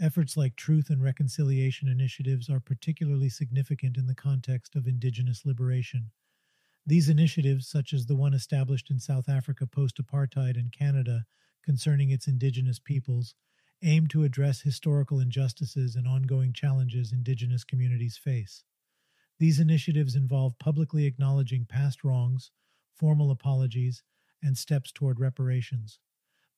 Efforts 0.00 0.36
like 0.36 0.56
truth 0.56 0.90
and 0.90 1.02
reconciliation 1.02 1.88
initiatives 1.88 2.48
are 2.48 2.60
particularly 2.60 3.28
significant 3.28 3.96
in 3.96 4.06
the 4.06 4.14
context 4.14 4.74
of 4.74 4.86
Indigenous 4.86 5.44
liberation. 5.44 6.10
These 6.84 7.08
initiatives, 7.08 7.68
such 7.68 7.92
as 7.92 8.06
the 8.06 8.16
one 8.16 8.34
established 8.34 8.90
in 8.90 8.98
South 8.98 9.28
Africa 9.28 9.66
post 9.66 9.98
apartheid 9.98 10.56
and 10.56 10.72
Canada 10.72 11.24
concerning 11.62 12.10
its 12.10 12.26
Indigenous 12.26 12.80
peoples, 12.80 13.34
aim 13.82 14.08
to 14.08 14.24
address 14.24 14.62
historical 14.62 15.20
injustices 15.20 15.94
and 15.94 16.08
ongoing 16.08 16.52
challenges 16.52 17.12
Indigenous 17.12 17.62
communities 17.62 18.16
face. 18.16 18.64
These 19.38 19.60
initiatives 19.60 20.16
involve 20.16 20.58
publicly 20.58 21.06
acknowledging 21.06 21.66
past 21.66 22.02
wrongs, 22.02 22.50
formal 22.94 23.30
apologies, 23.30 24.02
and 24.42 24.58
steps 24.58 24.90
toward 24.90 25.20
reparations. 25.20 26.00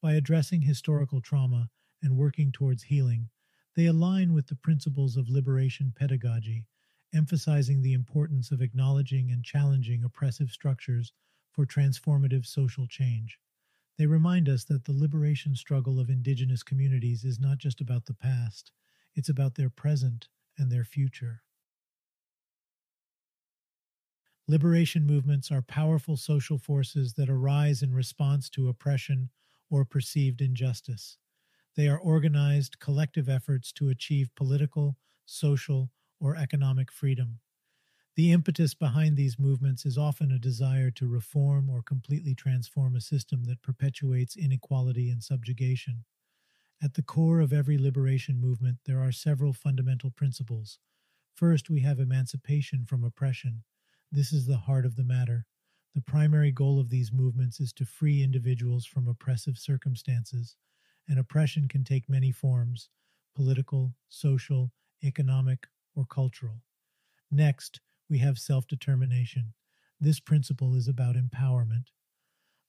By 0.01 0.15
addressing 0.15 0.63
historical 0.63 1.21
trauma 1.21 1.71
and 2.05 2.17
working 2.17 2.53
towards 2.53 2.85
healing, 2.85 3.31
they 3.75 3.87
align 3.87 4.33
with 4.33 4.47
the 4.47 4.55
principles 4.55 5.17
of 5.17 5.29
liberation 5.29 5.93
pedagogy 5.97 6.67
emphasizing 7.15 7.81
the 7.81 7.93
importance 7.93 8.51
of 8.51 8.61
acknowledging 8.61 9.31
and 9.31 9.45
challenging 9.45 10.03
oppressive 10.03 10.51
structures 10.51 11.13
for 11.53 11.65
transformative 11.65 12.45
social 12.45 12.87
change. 12.87 13.39
They 13.97 14.07
remind 14.07 14.49
us 14.49 14.65
that 14.65 14.85
the 14.85 14.93
liberation 14.93 15.55
struggle 15.55 16.01
of 16.01 16.11
indigenous 16.11 16.65
communities 16.65 17.25
is 17.25 17.39
not 17.39 17.59
just 17.59 17.81
about 17.81 18.07
the 18.07 18.15
past, 18.15 18.73
it's 19.15 19.29
about 19.29 19.55
their 19.55 19.71
present 19.71 20.29
and 20.59 20.71
their 20.71 20.85
future. 20.85 21.43
Liberation 24.49 25.07
movements 25.07 25.51
are 25.51 25.63
powerful 25.63 26.17
social 26.17 26.59
forces 26.59 27.15
that 27.15 27.31
arise 27.31 27.83
in 27.83 27.95
response 27.95 28.51
to 28.51 28.69
oppression 28.69 29.31
or 29.71 29.85
perceived 29.85 30.43
injustice. 30.43 31.17
They 31.77 31.89
are 31.89 31.99
organized 31.99 32.79
collective 32.79 33.29
efforts 33.29 33.73
to 33.73 33.89
achieve 33.89 34.35
political, 34.37 34.97
social, 35.27 35.91
or 36.21 36.37
economic 36.37 36.93
freedom. 36.93 37.41
The 38.17 38.31
impetus 38.31 38.75
behind 38.75 39.17
these 39.17 39.41
movements 39.41 39.85
is 39.85 39.99
often 39.99 40.31
a 40.31 40.39
desire 40.39 40.93
to 40.93 41.09
reform 41.09 41.69
or 41.69 41.83
completely 41.83 42.35
transform 42.35 42.95
a 42.95 43.01
system 43.01 43.45
that 43.45 43.63
perpetuates 43.63 44.37
inequality 44.37 45.11
and 45.11 45.21
subjugation. 45.21 46.05
At 46.81 46.95
the 46.95 47.03
core 47.03 47.41
of 47.41 47.53
every 47.53 47.77
liberation 47.77 48.41
movement, 48.41 48.79
there 48.85 49.01
are 49.01 49.11
several 49.11 49.53
fundamental 49.53 50.11
principles. 50.11 50.79
First, 51.35 51.69
we 51.69 51.81
have 51.81 51.99
emancipation 51.99 52.85
from 52.85 53.03
oppression. 53.03 53.65
This 54.13 54.33
is 54.33 54.47
the 54.47 54.59
heart 54.59 54.87
of 54.87 54.95
the 54.95 55.03
matter. 55.03 55.47
The 55.95 56.01
primary 56.01 56.53
goal 56.53 56.79
of 56.79 56.91
these 56.91 57.13
movements 57.13 57.59
is 57.59 57.73
to 57.75 57.85
free 57.85 58.23
individuals 58.23 58.87
from 58.87 59.09
oppressive 59.09 59.59
circumstances, 59.59 60.57
and 61.09 61.19
oppression 61.19 61.69
can 61.69 61.85
take 61.85 62.09
many 62.09 62.31
forms 62.31 62.89
political, 63.35 63.95
social, 64.09 64.73
economic, 65.03 65.67
or 65.95 66.05
cultural. 66.07 66.63
Next, 67.31 67.81
we 68.09 68.19
have 68.19 68.39
self 68.39 68.67
determination. 68.67 69.55
This 70.01 70.21
principle 70.21 70.75
is 70.75 70.89
about 70.89 71.17
empowerment. 71.17 71.87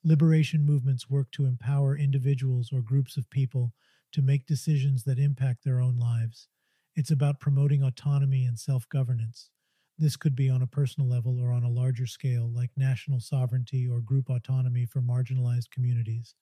Liberation 0.03 0.63
movements 0.65 1.09
work 1.09 1.31
to 1.31 1.45
empower 1.45 1.97
individuals 1.97 2.71
or 2.71 2.81
groups 2.81 3.17
of 3.17 3.29
people 3.29 3.73
to 4.11 4.21
make 4.21 4.45
decisions 4.45 5.03
that 5.03 5.19
impact 5.19 5.63
their 5.63 5.81
own 5.81 5.97
lives. 5.97 6.47
It's 6.95 7.11
about 7.11 7.39
promoting 7.39 7.83
autonomy 7.83 8.45
and 8.45 8.57
self 8.59 8.87
governance. 8.89 9.49
This 9.97 10.15
could 10.15 10.35
be 10.35 10.49
on 10.49 10.61
a 10.61 10.67
personal 10.67 11.09
level 11.09 11.39
or 11.39 11.51
on 11.51 11.63
a 11.63 11.69
larger 11.69 12.05
scale, 12.07 12.49
like 12.49 12.71
national 12.77 13.19
sovereignty 13.19 13.87
or 13.87 13.99
group 14.01 14.29
autonomy 14.29 14.85
for 14.85 15.01
marginalized 15.01 15.69
communities. 15.71 16.35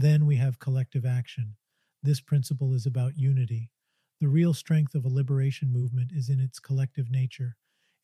Then 0.00 0.26
we 0.26 0.36
have 0.36 0.60
collective 0.60 1.04
action. 1.04 1.56
This 2.04 2.20
principle 2.20 2.72
is 2.72 2.86
about 2.86 3.18
unity. 3.18 3.72
The 4.20 4.28
real 4.28 4.54
strength 4.54 4.94
of 4.94 5.04
a 5.04 5.08
liberation 5.08 5.72
movement 5.72 6.12
is 6.12 6.28
in 6.28 6.38
its 6.38 6.60
collective 6.60 7.10
nature. 7.10 7.56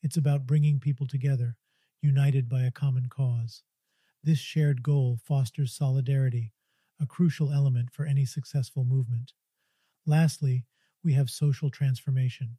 It's 0.03 0.17
about 0.17 0.45
bringing 0.45 0.81
people 0.81 1.07
together, 1.07 1.55
united 2.01 2.49
by 2.49 2.63
a 2.63 2.71
common 2.71 3.07
cause. 3.07 3.63
This 4.21 4.39
shared 4.39 4.83
goal 4.83 5.17
fosters 5.23 5.73
solidarity, 5.73 6.51
a 6.99 7.05
crucial 7.05 7.53
element 7.53 7.93
for 7.93 8.05
any 8.05 8.25
successful 8.25 8.83
movement. 8.83 9.31
Lastly, 10.05 10.65
we 11.01 11.13
have 11.13 11.29
social 11.29 11.69
transformation. 11.69 12.57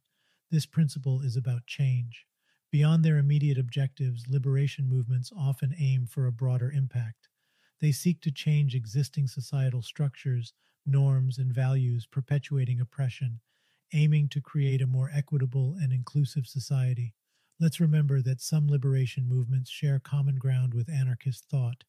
This 0.49 0.65
principle 0.65 1.21
is 1.21 1.37
about 1.37 1.67
change. 1.67 2.25
Beyond 2.71 3.05
their 3.05 3.19
immediate 3.19 3.59
objectives, 3.59 4.27
liberation 4.27 4.89
movements 4.89 5.31
often 5.37 5.75
aim 5.77 6.07
for 6.07 6.25
a 6.25 6.31
broader 6.31 6.71
impact. 6.71 7.29
They 7.79 7.91
seek 7.91 8.21
to 8.21 8.31
change 8.31 8.75
existing 8.75 9.27
societal 9.27 9.81
structures, 9.81 10.53
norms, 10.85 11.37
and 11.37 11.53
values 11.53 12.05
perpetuating 12.05 12.79
oppression 12.79 13.39
aiming 13.93 14.29
to 14.29 14.41
create 14.41 14.81
a 14.81 14.87
more 14.87 15.09
equitable 15.13 15.75
and 15.79 15.93
inclusive 15.93 16.45
society. 16.45 17.13
Let's 17.59 17.79
remember 17.79 18.21
that 18.21 18.41
some 18.41 18.67
liberation 18.67 19.27
movements 19.27 19.69
share 19.69 19.99
common 19.99 20.35
ground 20.35 20.73
with 20.73 20.89
anarchist 20.89 21.45
thought. 21.49 21.83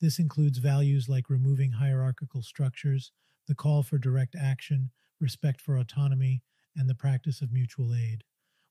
This 0.00 0.18
includes 0.18 0.58
values 0.58 1.08
like 1.08 1.28
removing 1.28 1.72
hierarchical 1.72 2.42
structures, 2.42 3.12
the 3.46 3.54
call 3.54 3.82
for 3.82 3.98
direct 3.98 4.34
action, 4.34 4.90
respect 5.20 5.60
for 5.60 5.76
autonomy, 5.76 6.42
and 6.74 6.88
the 6.88 6.94
practice 6.94 7.42
of 7.42 7.52
mutual 7.52 7.94
aid. 7.94 8.24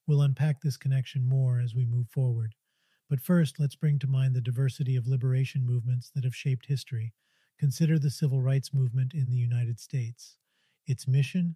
We'll 0.08 0.22
unpack 0.22 0.62
this 0.62 0.78
connection 0.78 1.28
more 1.28 1.60
as 1.60 1.76
we 1.76 1.86
move 1.86 2.08
forward. 2.10 2.56
But 3.10 3.22
first, 3.22 3.60
let's 3.60 3.75
bring 3.75 3.98
to 4.00 4.08
mind 4.08 4.36
the 4.36 4.42
diversity 4.42 4.96
of 4.96 5.08
liberation 5.08 5.66
movements 5.66 6.12
that 6.13 6.24
have 6.24 6.36
shaped 6.36 6.68
history. 6.68 7.13
Consider 7.58 7.98
the 7.98 8.12
civil 8.12 8.39
rights 8.39 8.72
movement 8.72 9.13
in 9.16 9.30
the 9.30 9.38
United 9.38 9.80
States. 9.80 10.38
Its 10.86 11.08
mission 11.08 11.56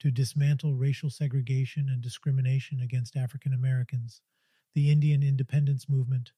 to 0.00 0.10
dismantle 0.10 0.74
racial 0.74 1.10
segregation 1.10 1.88
and 1.88 2.00
discrimination 2.00 2.80
against 2.80 3.16
African 3.16 3.52
Americans, 3.52 4.22
the 4.74 4.90
Indian 4.90 5.22
independence 5.22 5.88
movement. 5.88 6.32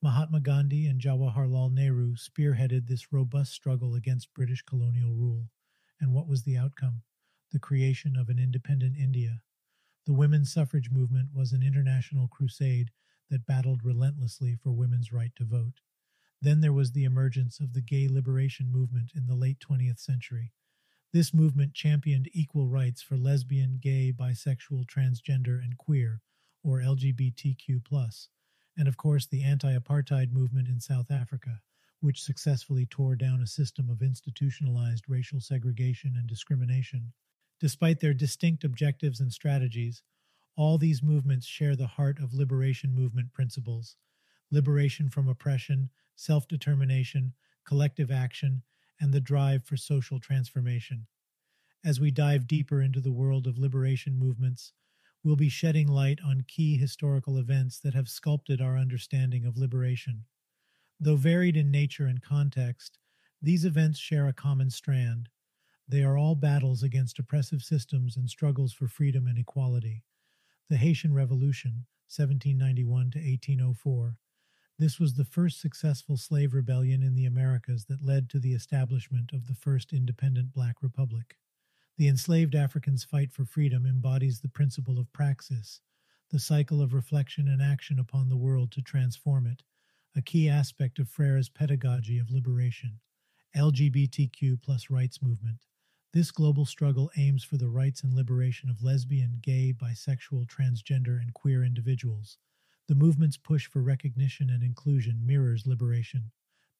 Mahatma 0.00 0.40
Gandhi 0.40 0.86
and 0.86 1.00
Jawaharlal 1.00 1.72
Nehru 1.72 2.14
spearheaded 2.14 2.86
this 2.86 3.12
robust 3.12 3.52
struggle 3.52 3.94
against 3.94 4.32
British 4.32 4.62
colonial 4.62 5.12
rule. 5.12 5.50
And 6.00 6.12
what 6.12 6.28
was 6.28 6.44
the 6.44 6.56
outcome? 6.56 7.02
The 7.52 7.58
creation 7.58 8.16
of 8.16 8.28
an 8.28 8.38
independent 8.38 8.96
India. 8.96 9.42
The 10.06 10.14
women's 10.14 10.52
suffrage 10.52 10.90
movement 10.90 11.30
was 11.34 11.52
an 11.52 11.62
international 11.62 12.28
crusade 12.28 12.90
that 13.30 13.46
battled 13.46 13.84
relentlessly 13.84 14.56
for 14.62 14.72
women's 14.72 15.12
right 15.12 15.32
to 15.36 15.44
vote. 15.44 15.80
Then 16.40 16.60
there 16.60 16.72
was 16.72 16.92
the 16.92 17.04
emergence 17.04 17.60
of 17.60 17.72
the 17.72 17.82
gay 17.82 18.08
liberation 18.08 18.70
movement 18.70 19.12
in 19.14 19.26
the 19.26 19.36
late 19.36 19.58
20th 19.60 19.98
century, 19.98 20.52
this 21.14 21.32
movement 21.32 21.74
championed 21.74 22.28
equal 22.32 22.66
rights 22.66 23.00
for 23.00 23.16
lesbian, 23.16 23.78
gay, 23.80 24.12
bisexual, 24.12 24.86
transgender, 24.86 25.62
and 25.62 25.78
queer, 25.78 26.20
or 26.64 26.80
LGBTQ, 26.80 27.80
and 28.76 28.88
of 28.88 28.96
course 28.96 29.24
the 29.24 29.44
anti 29.44 29.78
apartheid 29.78 30.32
movement 30.32 30.66
in 30.66 30.80
South 30.80 31.12
Africa, 31.12 31.60
which 32.00 32.20
successfully 32.20 32.84
tore 32.84 33.14
down 33.14 33.40
a 33.40 33.46
system 33.46 33.88
of 33.88 34.02
institutionalized 34.02 35.04
racial 35.06 35.38
segregation 35.38 36.16
and 36.16 36.26
discrimination. 36.26 37.12
Despite 37.60 38.00
their 38.00 38.12
distinct 38.12 38.64
objectives 38.64 39.20
and 39.20 39.32
strategies, 39.32 40.02
all 40.56 40.78
these 40.78 41.02
movements 41.02 41.46
share 41.46 41.76
the 41.76 41.86
heart 41.86 42.18
of 42.18 42.34
liberation 42.34 42.94
movement 42.94 43.32
principles 43.32 43.96
liberation 44.50 45.08
from 45.10 45.28
oppression, 45.28 45.90
self 46.14 46.46
determination, 46.46 47.32
collective 47.64 48.10
action, 48.10 48.62
and 49.00 49.12
the 49.12 49.20
drive 49.20 49.64
for 49.64 49.76
social 49.76 50.20
transformation. 50.20 51.06
As 51.84 52.00
we 52.00 52.10
dive 52.10 52.46
deeper 52.46 52.80
into 52.80 53.00
the 53.00 53.12
world 53.12 53.46
of 53.46 53.58
liberation 53.58 54.16
movements, 54.16 54.72
we'll 55.22 55.36
be 55.36 55.48
shedding 55.48 55.88
light 55.88 56.20
on 56.24 56.44
key 56.46 56.76
historical 56.76 57.36
events 57.36 57.80
that 57.80 57.94
have 57.94 58.08
sculpted 58.08 58.60
our 58.60 58.78
understanding 58.78 59.44
of 59.44 59.56
liberation. 59.56 60.24
Though 61.00 61.16
varied 61.16 61.56
in 61.56 61.70
nature 61.70 62.06
and 62.06 62.22
context, 62.22 62.98
these 63.42 63.64
events 63.64 63.98
share 63.98 64.28
a 64.28 64.32
common 64.32 64.70
strand. 64.70 65.28
They 65.88 66.02
are 66.02 66.16
all 66.16 66.34
battles 66.34 66.82
against 66.82 67.18
oppressive 67.18 67.62
systems 67.62 68.16
and 68.16 68.30
struggles 68.30 68.72
for 68.72 68.88
freedom 68.88 69.26
and 69.26 69.36
equality. 69.36 70.04
The 70.70 70.78
Haitian 70.78 71.12
Revolution, 71.12 71.84
1791 72.08 73.10
to 73.10 73.18
1804. 73.18 74.16
This 74.78 74.98
was 74.98 75.14
the 75.14 75.24
first 75.26 75.60
successful 75.60 76.16
slave 76.16 76.54
rebellion 76.54 77.02
in 77.02 77.14
the 77.14 77.26
Americas 77.26 77.84
that 77.84 78.02
led 78.02 78.30
to 78.30 78.38
the 78.38 78.54
establishment 78.54 79.34
of 79.34 79.46
the 79.46 79.54
first 79.54 79.92
independent 79.92 80.54
black 80.54 80.76
republic. 80.80 81.36
The 81.98 82.08
enslaved 82.08 82.54
Africans' 82.54 83.04
fight 83.04 83.30
for 83.30 83.44
freedom 83.44 83.84
embodies 83.84 84.40
the 84.40 84.48
principle 84.48 84.98
of 84.98 85.12
praxis, 85.12 85.82
the 86.30 86.40
cycle 86.40 86.80
of 86.80 86.94
reflection 86.94 87.46
and 87.46 87.60
action 87.60 87.98
upon 87.98 88.30
the 88.30 88.36
world 88.38 88.72
to 88.72 88.80
transform 88.80 89.46
it, 89.46 89.62
a 90.16 90.22
key 90.22 90.48
aspect 90.48 90.98
of 90.98 91.10
Freire's 91.10 91.50
pedagogy 91.50 92.18
of 92.18 92.30
liberation. 92.30 93.00
LGBTQ 93.54 94.62
plus 94.62 94.88
rights 94.88 95.20
movement. 95.20 95.66
This 96.14 96.30
global 96.30 96.64
struggle 96.64 97.10
aims 97.16 97.42
for 97.42 97.56
the 97.56 97.68
rights 97.68 98.04
and 98.04 98.14
liberation 98.14 98.70
of 98.70 98.84
lesbian, 98.84 99.40
gay, 99.42 99.74
bisexual, 99.76 100.46
transgender, 100.46 101.20
and 101.20 101.34
queer 101.34 101.64
individuals. 101.64 102.38
The 102.86 102.94
movement's 102.94 103.36
push 103.36 103.66
for 103.66 103.82
recognition 103.82 104.48
and 104.48 104.62
inclusion 104.62 105.26
mirrors 105.26 105.66
liberation, 105.66 106.30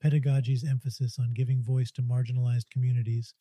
pedagogy's 0.01 0.63
emphasis 0.63 1.19
on 1.19 1.35
giving 1.35 1.65
voice 1.65 1.91
to 1.93 2.03
marginalized 2.03 2.71
communities, 2.71 3.35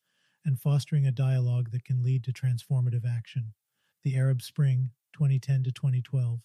and 0.44 0.60
fostering 0.60 1.06
a 1.06 1.12
dialogue 1.12 1.70
that 1.70 1.86
can 1.86 2.02
lead 2.02 2.24
to 2.24 2.34
transformative 2.34 3.06
action. 3.08 3.54
The 4.04 4.18
Arab 4.18 4.42
Spring, 4.42 4.90
2010 5.14 5.62
to 5.66 5.72
2012. 5.72 6.40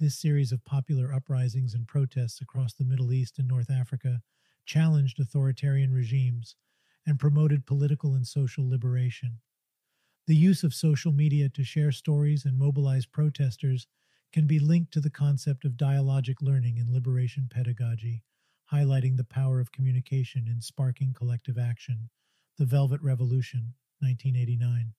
This 0.00 0.18
series 0.18 0.50
of 0.50 0.64
popular 0.64 1.14
uprisings 1.14 1.72
and 1.72 1.86
protests 1.86 2.40
across 2.40 2.74
the 2.74 2.84
Middle 2.84 3.12
East 3.12 3.38
and 3.38 3.46
North 3.46 3.70
Africa 3.70 4.22
challenged 4.66 5.20
authoritarian 5.20 5.94
regimes 5.94 6.56
and 7.06 7.18
promoted 7.18 7.66
political 7.66 8.14
and 8.14 8.26
social 8.26 8.68
liberation. 8.68 9.38
The 10.26 10.36
use 10.36 10.62
of 10.62 10.72
social 10.72 11.12
media 11.12 11.48
to 11.48 11.64
share 11.64 11.90
stories 11.90 12.44
and 12.44 12.58
mobilize 12.58 13.06
protesters 13.06 13.88
can 14.32 14.46
be 14.46 14.58
linked 14.58 14.92
to 14.92 15.00
the 15.00 15.10
concept 15.10 15.64
of 15.64 15.72
dialogic 15.72 16.36
learning 16.40 16.78
in 16.78 16.92
liberation 16.92 17.48
pedagogy, 17.50 18.22
highlighting 18.72 19.16
the 19.16 19.24
power 19.24 19.60
of 19.60 19.72
communication 19.72 20.46
in 20.48 20.60
sparking 20.60 21.12
collective 21.12 21.58
action. 21.58 22.08
The 22.56 22.64
Velvet 22.64 23.02
Revolution, 23.02 23.74
1989. 24.00 24.94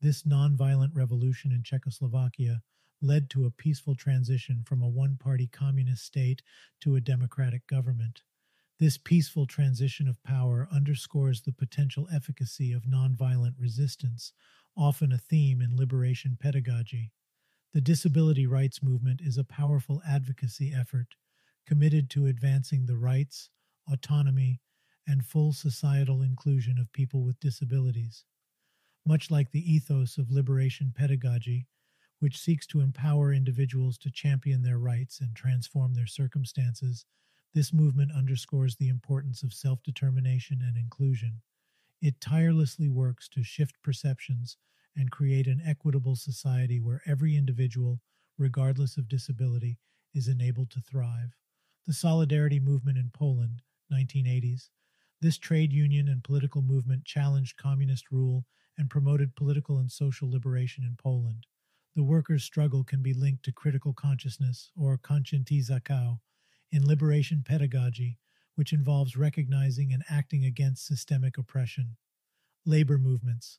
This 0.00 0.22
nonviolent 0.24 0.90
revolution 0.94 1.52
in 1.52 1.62
Czechoslovakia 1.62 2.62
led 3.00 3.30
to 3.30 3.46
a 3.46 3.50
peaceful 3.50 3.94
transition 3.94 4.62
from 4.64 4.82
a 4.82 4.88
one 4.88 5.16
party 5.16 5.46
communist 5.46 6.04
state 6.04 6.42
to 6.80 6.94
a 6.94 7.00
democratic 7.00 7.66
government. 7.66 8.22
This 8.82 8.98
peaceful 8.98 9.46
transition 9.46 10.08
of 10.08 10.20
power 10.24 10.66
underscores 10.72 11.42
the 11.42 11.52
potential 11.52 12.08
efficacy 12.12 12.72
of 12.72 12.82
nonviolent 12.82 13.54
resistance, 13.56 14.32
often 14.76 15.12
a 15.12 15.18
theme 15.18 15.62
in 15.62 15.76
liberation 15.76 16.36
pedagogy. 16.36 17.12
The 17.72 17.80
disability 17.80 18.44
rights 18.44 18.82
movement 18.82 19.20
is 19.20 19.38
a 19.38 19.44
powerful 19.44 20.02
advocacy 20.04 20.74
effort 20.74 21.14
committed 21.64 22.10
to 22.10 22.26
advancing 22.26 22.86
the 22.86 22.96
rights, 22.96 23.50
autonomy, 23.88 24.60
and 25.06 25.24
full 25.24 25.52
societal 25.52 26.20
inclusion 26.20 26.76
of 26.76 26.92
people 26.92 27.22
with 27.22 27.38
disabilities. 27.38 28.24
Much 29.06 29.30
like 29.30 29.52
the 29.52 29.72
ethos 29.72 30.18
of 30.18 30.32
liberation 30.32 30.92
pedagogy, 30.92 31.68
which 32.18 32.36
seeks 32.36 32.66
to 32.66 32.80
empower 32.80 33.32
individuals 33.32 33.96
to 33.98 34.10
champion 34.10 34.62
their 34.62 34.80
rights 34.80 35.20
and 35.20 35.36
transform 35.36 35.94
their 35.94 36.08
circumstances 36.08 37.06
this 37.54 37.72
movement 37.72 38.12
underscores 38.12 38.76
the 38.76 38.88
importance 38.88 39.42
of 39.42 39.52
self 39.52 39.82
determination 39.82 40.62
and 40.62 40.76
inclusion. 40.76 41.42
It 42.00 42.20
tirelessly 42.20 42.88
works 42.88 43.28
to 43.30 43.42
shift 43.42 43.82
perceptions 43.82 44.56
and 44.96 45.10
create 45.10 45.46
an 45.46 45.62
equitable 45.64 46.16
society 46.16 46.80
where 46.80 47.02
every 47.06 47.36
individual, 47.36 48.00
regardless 48.38 48.96
of 48.96 49.08
disability, 49.08 49.78
is 50.14 50.28
enabled 50.28 50.70
to 50.70 50.80
thrive. 50.80 51.36
The 51.86 51.92
Solidarity 51.92 52.60
Movement 52.60 52.98
in 52.98 53.10
Poland, 53.10 53.62
1980s. 53.92 54.70
This 55.20 55.38
trade 55.38 55.72
union 55.72 56.08
and 56.08 56.24
political 56.24 56.62
movement 56.62 57.04
challenged 57.04 57.56
communist 57.56 58.10
rule 58.10 58.46
and 58.78 58.90
promoted 58.90 59.36
political 59.36 59.78
and 59.78 59.90
social 59.90 60.30
liberation 60.30 60.84
in 60.84 60.96
Poland. 60.96 61.46
The 61.94 62.02
workers' 62.02 62.44
struggle 62.44 62.82
can 62.84 63.02
be 63.02 63.12
linked 63.12 63.44
to 63.44 63.52
critical 63.52 63.92
consciousness 63.92 64.70
or 64.74 64.96
conscientização, 64.96 66.20
in 66.72 66.86
liberation 66.86 67.44
pedagogy, 67.46 68.18
which 68.54 68.72
involves 68.72 69.16
recognizing 69.16 69.92
and 69.92 70.02
acting 70.10 70.44
against 70.44 70.86
systemic 70.86 71.38
oppression. 71.38 71.96
Labor 72.64 72.98
movements. 72.98 73.58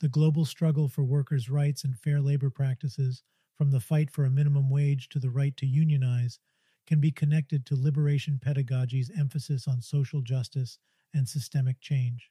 The 0.00 0.08
global 0.08 0.44
struggle 0.44 0.88
for 0.88 1.04
workers' 1.04 1.50
rights 1.50 1.84
and 1.84 1.96
fair 1.96 2.20
labor 2.20 2.50
practices, 2.50 3.22
from 3.54 3.70
the 3.70 3.80
fight 3.80 4.10
for 4.10 4.24
a 4.24 4.30
minimum 4.30 4.70
wage 4.70 5.08
to 5.10 5.18
the 5.18 5.30
right 5.30 5.56
to 5.58 5.66
unionize, 5.66 6.40
can 6.86 7.00
be 7.00 7.10
connected 7.10 7.64
to 7.66 7.76
liberation 7.76 8.38
pedagogy's 8.42 9.10
emphasis 9.16 9.68
on 9.68 9.80
social 9.80 10.20
justice 10.20 10.78
and 11.14 11.28
systemic 11.28 11.80
change. 11.80 12.30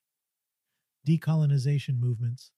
Decolonization 1.08 2.00
movements. 2.00 2.52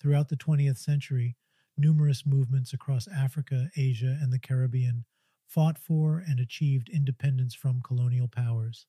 Throughout 0.00 0.28
the 0.28 0.36
20th 0.36 0.78
century, 0.78 1.36
numerous 1.76 2.24
movements 2.24 2.72
across 2.72 3.08
Africa, 3.08 3.70
Asia, 3.76 4.18
and 4.20 4.32
the 4.32 4.38
Caribbean 4.38 5.04
fought 5.50 5.76
for 5.76 6.20
and 6.20 6.38
achieved 6.38 6.88
independence 6.88 7.56
from 7.56 7.82
colonial 7.82 8.28
powers. 8.28 8.86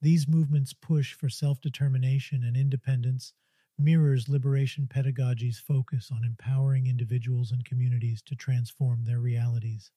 These 0.00 0.28
movements' 0.28 0.72
push 0.72 1.14
for 1.14 1.28
self 1.28 1.60
determination 1.60 2.44
and 2.44 2.56
independence 2.56 3.32
mirrors 3.76 4.28
liberation 4.28 4.86
pedagogy's 4.86 5.58
focus 5.58 6.12
on 6.12 6.22
empowering 6.22 6.86
individuals 6.86 7.50
and 7.50 7.64
communities 7.64 8.22
to 8.22 8.36
transform 8.36 9.04
their 9.04 9.18
realities. 9.18 9.90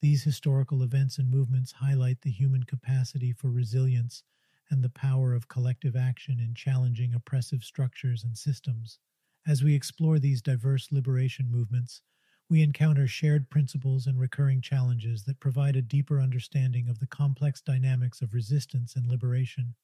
These 0.00 0.24
historical 0.24 0.82
events 0.82 1.18
and 1.18 1.30
movements 1.30 1.70
highlight 1.70 2.22
the 2.22 2.32
human 2.32 2.64
capacity 2.64 3.32
for 3.32 3.48
resilience 3.48 4.24
and 4.70 4.82
the 4.82 4.90
power 4.90 5.34
of 5.34 5.46
collective 5.46 5.94
action 5.94 6.40
in 6.40 6.54
challenging 6.56 7.14
oppressive 7.14 7.62
structures 7.62 8.24
and 8.24 8.36
systems. 8.36 8.98
As 9.46 9.62
we 9.62 9.76
explore 9.76 10.18
these 10.18 10.42
diverse 10.42 10.90
liberation 10.90 11.48
movements, 11.48 12.02
we 12.48 12.62
encounter 12.62 13.06
shared 13.06 13.48
principles 13.48 14.06
and 14.06 14.20
recurring 14.20 14.60
challenges 14.60 15.24
that 15.24 15.40
provide 15.40 15.76
a 15.76 15.82
deeper 15.82 16.20
understanding 16.20 16.88
of 16.88 16.98
the 16.98 17.06
complex 17.06 17.60
dynamics 17.60 18.20
of 18.20 18.34
resistance 18.34 18.94
and 18.94 19.06
liberation. 19.06 19.74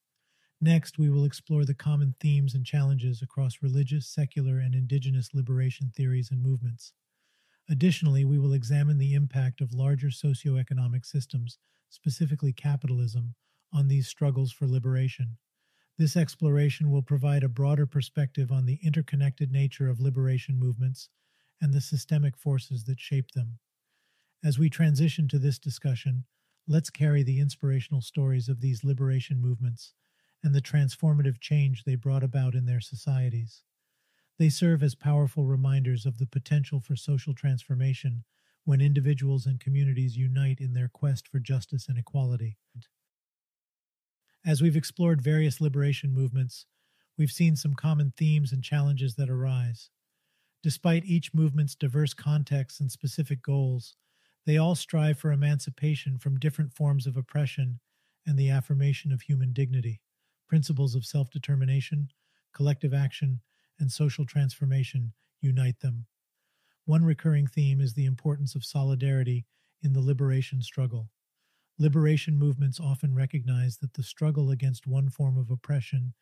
Next, 0.60 0.98
we 0.98 1.08
will 1.08 1.24
explore 1.24 1.64
the 1.64 1.74
common 1.74 2.14
themes 2.20 2.54
and 2.54 2.66
challenges 2.66 3.22
across 3.22 3.62
religious, 3.62 4.08
secular, 4.08 4.58
and 4.58 4.74
indigenous 4.74 5.32
liberation 5.32 5.92
theories 5.94 6.30
and 6.30 6.42
movements. 6.42 6.92
Additionally, 7.70 8.24
we 8.24 8.38
will 8.38 8.52
examine 8.52 8.98
the 8.98 9.14
impact 9.14 9.60
of 9.60 9.72
larger 9.72 10.08
socioeconomic 10.08 11.04
systems, 11.04 11.58
specifically 11.88 12.52
capitalism, 12.52 13.34
on 13.72 13.88
these 13.88 14.08
struggles 14.08 14.50
for 14.50 14.66
liberation. 14.66 15.36
This 15.96 16.16
exploration 16.16 16.90
will 16.90 17.02
provide 17.02 17.44
a 17.44 17.48
broader 17.48 17.86
perspective 17.86 18.50
on 18.50 18.66
the 18.66 18.78
interconnected 18.82 19.52
nature 19.52 19.88
of 19.88 20.00
liberation 20.00 20.58
movements 20.58 21.08
and 21.60 21.72
the 21.72 21.80
systemic 21.80 22.36
forces 22.36 22.84
that 22.84 23.00
shape 23.00 23.32
them. 23.32 23.58
As 24.44 24.58
we 24.58 24.70
transition 24.70 25.28
to 25.28 25.38
this 25.38 25.58
discussion, 25.58 26.24
let's 26.66 26.90
carry 26.90 27.22
the 27.22 27.40
inspirational 27.40 28.00
stories 28.00 28.48
of 28.48 28.60
these 28.60 28.84
liberation 28.84 29.40
movements 29.40 29.94
and 30.44 30.54
the 30.54 30.62
transformative 30.62 31.40
change 31.40 31.84
they 31.84 31.96
brought 31.96 32.22
about 32.22 32.54
in 32.54 32.66
their 32.66 32.80
societies. 32.80 33.64
They 34.38 34.48
serve 34.48 34.82
as 34.84 34.94
powerful 34.94 35.46
reminders 35.46 36.06
of 36.06 36.18
the 36.18 36.26
potential 36.26 36.80
for 36.80 36.94
social 36.94 37.34
transformation 37.34 38.24
when 38.64 38.80
individuals 38.80 39.46
and 39.46 39.58
communities 39.58 40.16
unite 40.16 40.60
in 40.60 40.74
their 40.74 40.88
quest 40.88 41.26
for 41.26 41.40
justice 41.40 41.88
and 41.88 41.98
equality. 41.98 42.58
As 44.46 44.62
we've 44.62 44.76
explored 44.76 45.20
various 45.20 45.60
liberation 45.60 46.12
movements, 46.12 46.66
we've 47.16 47.30
seen 47.30 47.56
some 47.56 47.74
common 47.74 48.12
themes 48.16 48.52
and 48.52 48.62
challenges 48.62 49.16
that 49.16 49.28
arise. 49.28 49.90
Despite 50.62 51.04
each 51.04 51.34
movement's 51.34 51.74
diverse 51.74 52.14
contexts 52.14 52.80
and 52.80 52.90
specific 52.90 53.42
goals, 53.42 53.96
they 54.44 54.56
all 54.56 54.74
strive 54.74 55.18
for 55.18 55.30
emancipation 55.30 56.18
from 56.18 56.38
different 56.38 56.72
forms 56.72 57.06
of 57.06 57.16
oppression 57.16 57.80
and 58.26 58.38
the 58.38 58.50
affirmation 58.50 59.12
of 59.12 59.22
human 59.22 59.52
dignity. 59.52 60.00
Principles 60.48 60.94
of 60.94 61.04
self 61.04 61.30
determination, 61.30 62.10
collective 62.52 62.94
action, 62.94 63.40
and 63.78 63.92
social 63.92 64.24
transformation 64.24 65.12
unite 65.40 65.80
them. 65.80 66.06
One 66.86 67.04
recurring 67.04 67.46
theme 67.46 67.80
is 67.80 67.94
the 67.94 68.06
importance 68.06 68.54
of 68.54 68.64
solidarity 68.64 69.46
in 69.82 69.92
the 69.92 70.00
liberation 70.00 70.62
struggle. 70.62 71.10
Liberation 71.78 72.36
movements 72.36 72.80
often 72.80 73.14
recognize 73.14 73.78
that 73.78 73.94
the 73.94 74.02
struggle 74.02 74.50
against 74.50 74.86
one 74.86 75.10
form 75.10 75.36
of 75.36 75.50
oppression 75.50 76.14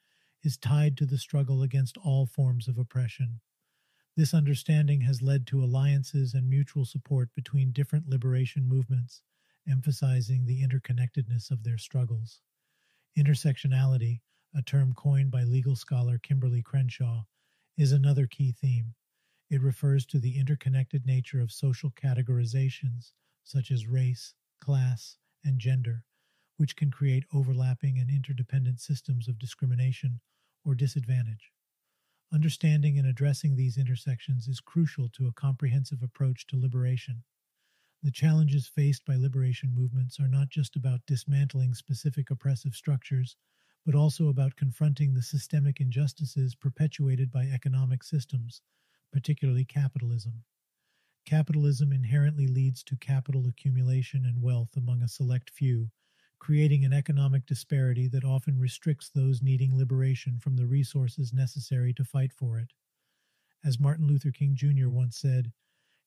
is 0.43 0.59
tied 0.59 0.97
to 0.99 1.07
the 1.07 1.19
struggle 1.19 1.63
against 1.63 1.97
all 1.97 2.27
forms 2.27 2.69
of 2.69 2.77
oppression. 2.77 3.41
This 4.17 4.33
understanding 4.33 5.03
has 5.03 5.21
led 5.21 5.47
to 5.49 5.63
alliances 5.63 6.33
and 6.33 6.49
mutual 6.49 6.87
support 6.87 7.29
between 7.35 7.73
different 7.73 8.09
liberation 8.09 8.67
movements, 8.67 9.21
emphasizing 9.69 10.47
the 10.47 10.63
interconnectedness 10.67 11.51
of 11.51 11.65
their 11.65 11.77
struggles. 11.77 12.41
Intersectionality, 13.19 14.21
a 14.55 14.63
term 14.63 14.95
coined 14.95 15.31
by 15.31 15.43
legal 15.43 15.77
scholar 15.77 16.19
Kimberlé 16.19 16.65
Crenshaw, 16.65 17.25
is 17.77 17.93
another 17.93 18.27
key 18.27 18.53
theme. 18.53 18.95
It 19.51 19.61
refers 19.61 20.07
to 20.07 20.19
the 20.19 20.39
interconnected 20.39 21.05
nature 21.05 21.43
of 21.43 21.53
social 21.53 21.91
categorizations 21.91 23.13
such 23.45 23.71
as 23.71 23.87
race, 23.87 24.33
class, 24.61 25.19
and 25.45 25.59
gender, 25.59 26.05
which 26.57 26.75
can 26.75 26.91
create 26.91 27.25
overlapping 27.35 27.99
and 27.99 28.09
interdependent 28.09 28.81
systems 28.81 29.29
of 29.29 29.39
discrimination 29.39 30.21
or 30.65 30.75
disadvantage. 30.75 31.53
Understanding 32.33 32.99
and 32.99 33.07
addressing 33.07 33.55
these 33.55 33.79
intersections 33.79 34.49
is 34.49 34.61
crucial 34.61 35.09
to 35.11 35.27
a 35.27 35.33
comprehensive 35.33 36.03
approach 36.03 36.47
to 36.49 36.57
liberation. 36.59 37.23
The 38.03 38.11
challenges 38.11 38.67
faced 38.67 39.05
by 39.05 39.17
liberation 39.17 39.75
movements 39.75 40.21
are 40.21 40.29
not 40.29 40.49
just 40.49 40.77
about 40.77 41.07
dismantling 41.07 41.75
specific 41.75 42.31
oppressive 42.31 42.75
structures, 42.75 43.37
but 43.85 43.95
also 43.95 44.29
about 44.29 44.57
confronting 44.57 45.15
the 45.15 45.23
systemic 45.23 45.81
injustices 45.81 46.55
perpetuated 46.55 47.31
by 47.31 47.47
economic 47.47 48.03
systems, 48.03 48.63
particularly 49.13 49.65
capitalism. 49.65 50.45
Capitalism 51.25 51.93
inherently 51.93 52.47
leads 52.47 52.83
to 52.85 52.97
capital 52.97 53.47
accumulation 53.47 54.25
and 54.25 54.43
wealth 54.43 54.77
among 54.77 55.03
a 55.03 55.09
select 55.09 55.51
few, 55.51 55.91
creating 56.39 56.85
an 56.85 56.93
economic 56.93 57.47
disparity 57.47 58.09
that 58.09 58.25
often 58.25 58.59
restricts 58.59 59.09
those 59.09 59.43
needing 59.43 59.77
liberation 59.77 60.39
from 60.39 60.57
the 60.57 60.67
resources 60.67 61.33
necessary 61.33 61.93
to 61.95 62.05
fight 62.05 62.33
for 62.33 62.59
it. 62.59 62.73
As 63.65 63.81
Martin 63.81 64.07
Luther 64.07 64.31
King 64.31 64.55
Jr. 64.55 64.89
once 64.89 65.17
said, 65.17 65.53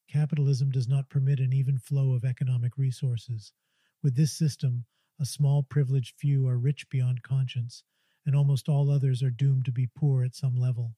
Capitalism 0.10 0.72
does 0.72 0.88
not 0.88 1.10
permit 1.10 1.40
an 1.40 1.54
even 1.54 1.78
flow 1.78 2.14
of 2.14 2.26
economic 2.26 2.78
resources. 2.78 3.54
With 4.02 4.16
this 4.16 4.32
system, 4.32 4.86
a 5.20 5.26
small 5.26 5.62
privileged 5.62 6.16
few 6.16 6.48
are 6.48 6.58
rich 6.58 6.90
beyond 6.90 7.22
conscience, 7.22 7.84
and 8.26 8.36
almost 8.36 8.70
all 8.70 8.90
others 8.90 9.22
are 9.22 9.30
doomed 9.30 9.66
to 9.66 9.72
be 9.72 9.88
poor 9.88 10.24
at 10.24 10.34
some 10.34 10.56
level. 10.56 10.96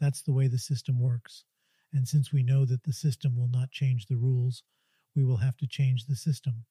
That's 0.00 0.22
the 0.22 0.32
way 0.32 0.48
the 0.48 0.58
system 0.58 0.98
works. 0.98 1.44
And 1.92 2.08
since 2.08 2.32
we 2.32 2.42
know 2.42 2.64
that 2.64 2.82
the 2.82 2.92
system 2.92 3.36
will 3.36 3.48
not 3.48 3.70
change 3.70 4.06
the 4.06 4.16
rules, 4.16 4.62
we 5.14 5.24
will 5.24 5.38
have 5.38 5.56
to 5.58 5.66
change 5.66 6.06
the 6.06 6.16
system. 6.16 6.64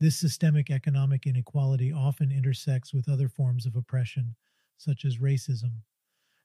This 0.00 0.18
systemic 0.18 0.70
economic 0.70 1.26
inequality 1.26 1.92
often 1.92 2.32
intersects 2.32 2.92
with 2.92 3.08
other 3.08 3.28
forms 3.28 3.66
of 3.66 3.76
oppression, 3.76 4.34
such 4.78 5.04
as 5.04 5.18
racism, 5.18 5.82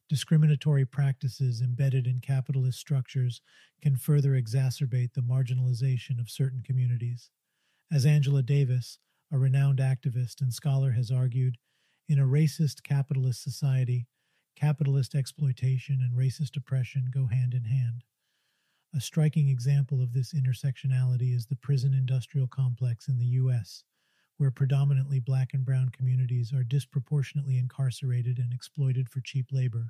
Discriminatory 0.07 0.85
practices 0.85 1.61
embedded 1.61 2.05
in 2.05 2.19
capitalist 2.19 2.77
structures 2.77 3.41
can 3.81 3.95
further 3.95 4.39
exacerbate 4.39 5.13
the 5.13 5.21
marginalization 5.21 6.19
of 6.19 6.29
certain 6.29 6.61
communities. 6.61 7.31
As 7.91 8.05
Angela 8.05 8.43
Davis, 8.43 8.99
a 9.31 9.39
renowned 9.39 9.79
activist 9.79 10.41
and 10.41 10.53
scholar, 10.53 10.91
has 10.91 11.09
argued, 11.09 11.57
in 12.07 12.19
a 12.19 12.27
racist 12.27 12.83
capitalist 12.83 13.41
society, 13.41 14.05
capitalist 14.55 15.15
exploitation 15.15 16.01
and 16.01 16.15
racist 16.15 16.55
oppression 16.55 17.09
go 17.11 17.25
hand 17.25 17.55
in 17.55 17.63
hand. 17.63 18.03
A 18.95 19.01
striking 19.01 19.49
example 19.49 20.01
of 20.01 20.13
this 20.13 20.33
intersectionality 20.33 21.35
is 21.35 21.47
the 21.47 21.57
prison 21.57 21.93
industrial 21.93 22.47
complex 22.47 23.09
in 23.09 23.17
the 23.17 23.25
U.S., 23.25 23.83
where 24.37 24.51
predominantly 24.51 25.19
black 25.19 25.53
and 25.53 25.65
brown 25.65 25.89
communities 25.89 26.53
are 26.53 26.63
disproportionately 26.63 27.57
incarcerated 27.57 28.39
and 28.39 28.53
exploited 28.53 29.09
for 29.09 29.19
cheap 29.19 29.47
labor. 29.51 29.89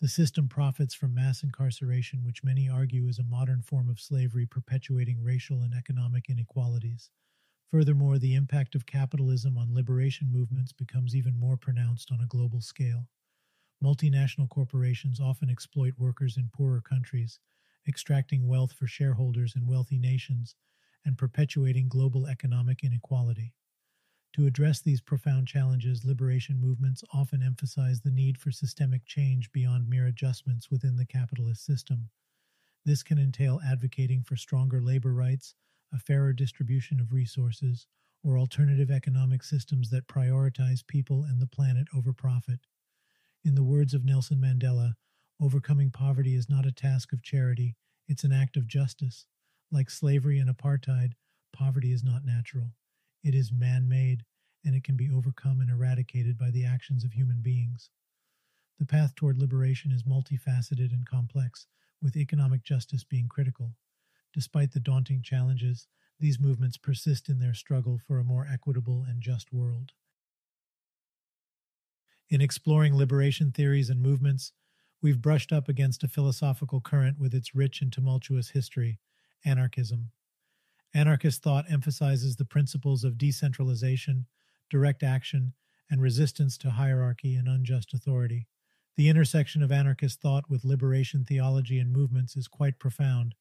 The 0.00 0.06
system 0.06 0.46
profits 0.46 0.94
from 0.94 1.16
mass 1.16 1.42
incarceration, 1.42 2.22
which 2.22 2.44
many 2.44 2.68
argue 2.68 3.08
is 3.08 3.18
a 3.18 3.24
modern 3.24 3.60
form 3.60 3.90
of 3.90 3.98
slavery 3.98 4.46
perpetuating 4.46 5.20
racial 5.20 5.62
and 5.62 5.74
economic 5.74 6.30
inequalities. 6.30 7.10
Furthermore, 7.72 8.20
the 8.20 8.36
impact 8.36 8.76
of 8.76 8.86
capitalism 8.86 9.58
on 9.58 9.74
liberation 9.74 10.30
movements 10.30 10.72
becomes 10.72 11.16
even 11.16 11.36
more 11.36 11.56
pronounced 11.56 12.12
on 12.12 12.20
a 12.20 12.28
global 12.28 12.60
scale. 12.60 13.08
Multinational 13.82 14.48
corporations 14.48 15.18
often 15.18 15.50
exploit 15.50 15.94
workers 15.98 16.36
in 16.36 16.50
poorer 16.54 16.80
countries, 16.80 17.40
extracting 17.86 18.46
wealth 18.46 18.72
for 18.72 18.86
shareholders 18.86 19.54
in 19.56 19.66
wealthy 19.66 19.98
nations 19.98 20.54
and 21.04 21.18
perpetuating 21.18 21.88
global 21.88 22.26
economic 22.26 22.82
inequality. 22.82 23.54
To 24.34 24.46
address 24.46 24.80
these 24.80 25.00
profound 25.00 25.46
challenges, 25.46 26.04
liberation 26.04 26.60
movements 26.60 27.04
often 27.12 27.42
emphasize 27.42 28.00
the 28.00 28.10
need 28.10 28.36
for 28.36 28.50
systemic 28.50 29.04
change 29.06 29.52
beyond 29.52 29.88
mere 29.88 30.06
adjustments 30.06 30.70
within 30.70 30.96
the 30.96 31.06
capitalist 31.06 31.64
system. 31.64 32.08
This 32.84 33.02
can 33.02 33.18
entail 33.18 33.60
advocating 33.64 34.24
for 34.24 34.36
stronger 34.36 34.80
labor 34.80 35.12
rights, 35.12 35.54
a 35.92 35.98
fairer 35.98 36.32
distribution 36.32 37.00
of 37.00 37.12
resources, 37.12 37.86
or 38.24 38.38
alternative 38.38 38.90
economic 38.90 39.44
systems 39.44 39.90
that 39.90 40.08
prioritize 40.08 40.84
people 40.84 41.24
and 41.24 41.40
the 41.40 41.46
planet 41.46 41.86
over 41.94 42.12
profit. 42.12 42.60
In 43.44 43.54
the 43.54 43.62
words 43.62 43.94
of 43.94 44.04
Nelson 44.04 44.38
Mandela, 44.38 44.94
overcoming 45.40 45.90
poverty 45.90 46.34
is 46.34 46.48
not 46.48 46.66
a 46.66 46.72
task 46.72 47.12
of 47.12 47.22
charity, 47.22 47.76
it's 48.08 48.24
an 48.24 48.32
act 48.32 48.56
of 48.56 48.66
justice. 48.66 49.26
Like 49.70 49.90
slavery 49.90 50.38
and 50.38 50.48
apartheid, 50.48 51.12
poverty 51.52 51.92
is 51.92 52.04
not 52.04 52.24
natural. 52.24 52.72
It 53.22 53.34
is 53.34 53.52
man 53.52 53.88
made, 53.88 54.24
and 54.64 54.74
it 54.74 54.84
can 54.84 54.96
be 54.96 55.10
overcome 55.10 55.60
and 55.60 55.70
eradicated 55.70 56.38
by 56.38 56.50
the 56.50 56.64
actions 56.64 57.04
of 57.04 57.12
human 57.12 57.40
beings. 57.42 57.90
The 58.78 58.86
path 58.86 59.14
toward 59.14 59.38
liberation 59.38 59.92
is 59.92 60.02
multifaceted 60.02 60.92
and 60.92 61.06
complex, 61.06 61.66
with 62.02 62.16
economic 62.16 62.62
justice 62.62 63.04
being 63.04 63.28
critical. 63.28 63.76
Despite 64.32 64.72
the 64.72 64.80
daunting 64.80 65.22
challenges, 65.22 65.86
these 66.18 66.40
movements 66.40 66.76
persist 66.76 67.28
in 67.28 67.38
their 67.38 67.54
struggle 67.54 67.98
for 67.98 68.18
a 68.18 68.24
more 68.24 68.46
equitable 68.50 69.04
and 69.08 69.20
just 69.22 69.52
world. 69.52 69.92
In 72.28 72.40
exploring 72.40 72.96
liberation 72.96 73.52
theories 73.52 73.90
and 73.90 74.00
movements, 74.00 74.52
we've 75.04 75.20
brushed 75.20 75.52
up 75.52 75.68
against 75.68 76.02
a 76.02 76.08
philosophical 76.08 76.80
current 76.80 77.20
with 77.20 77.34
its 77.34 77.54
rich 77.54 77.82
and 77.82 77.92
tumultuous 77.92 78.48
history 78.48 78.98
anarchism. 79.44 80.10
Anarchist 80.94 81.42
thought 81.42 81.70
emphasizes 81.70 82.36
the 82.36 82.46
principles 82.46 83.04
of 83.04 83.18
decentralization, 83.18 84.24
direct 84.70 85.02
action, 85.02 85.52
and 85.90 86.00
resistance 86.00 86.56
to 86.56 86.70
hierarchy 86.70 87.34
and 87.34 87.46
unjust 87.46 87.92
authority. 87.92 88.46
The 88.96 89.10
intersection 89.10 89.62
of 89.62 89.70
anarchist 89.70 90.22
thought 90.22 90.48
with 90.48 90.64
liberation 90.64 91.22
theology 91.22 91.78
and 91.78 91.92
movements 91.92 92.34
is 92.34 92.48
quite 92.48 92.78
profound, 92.78 93.34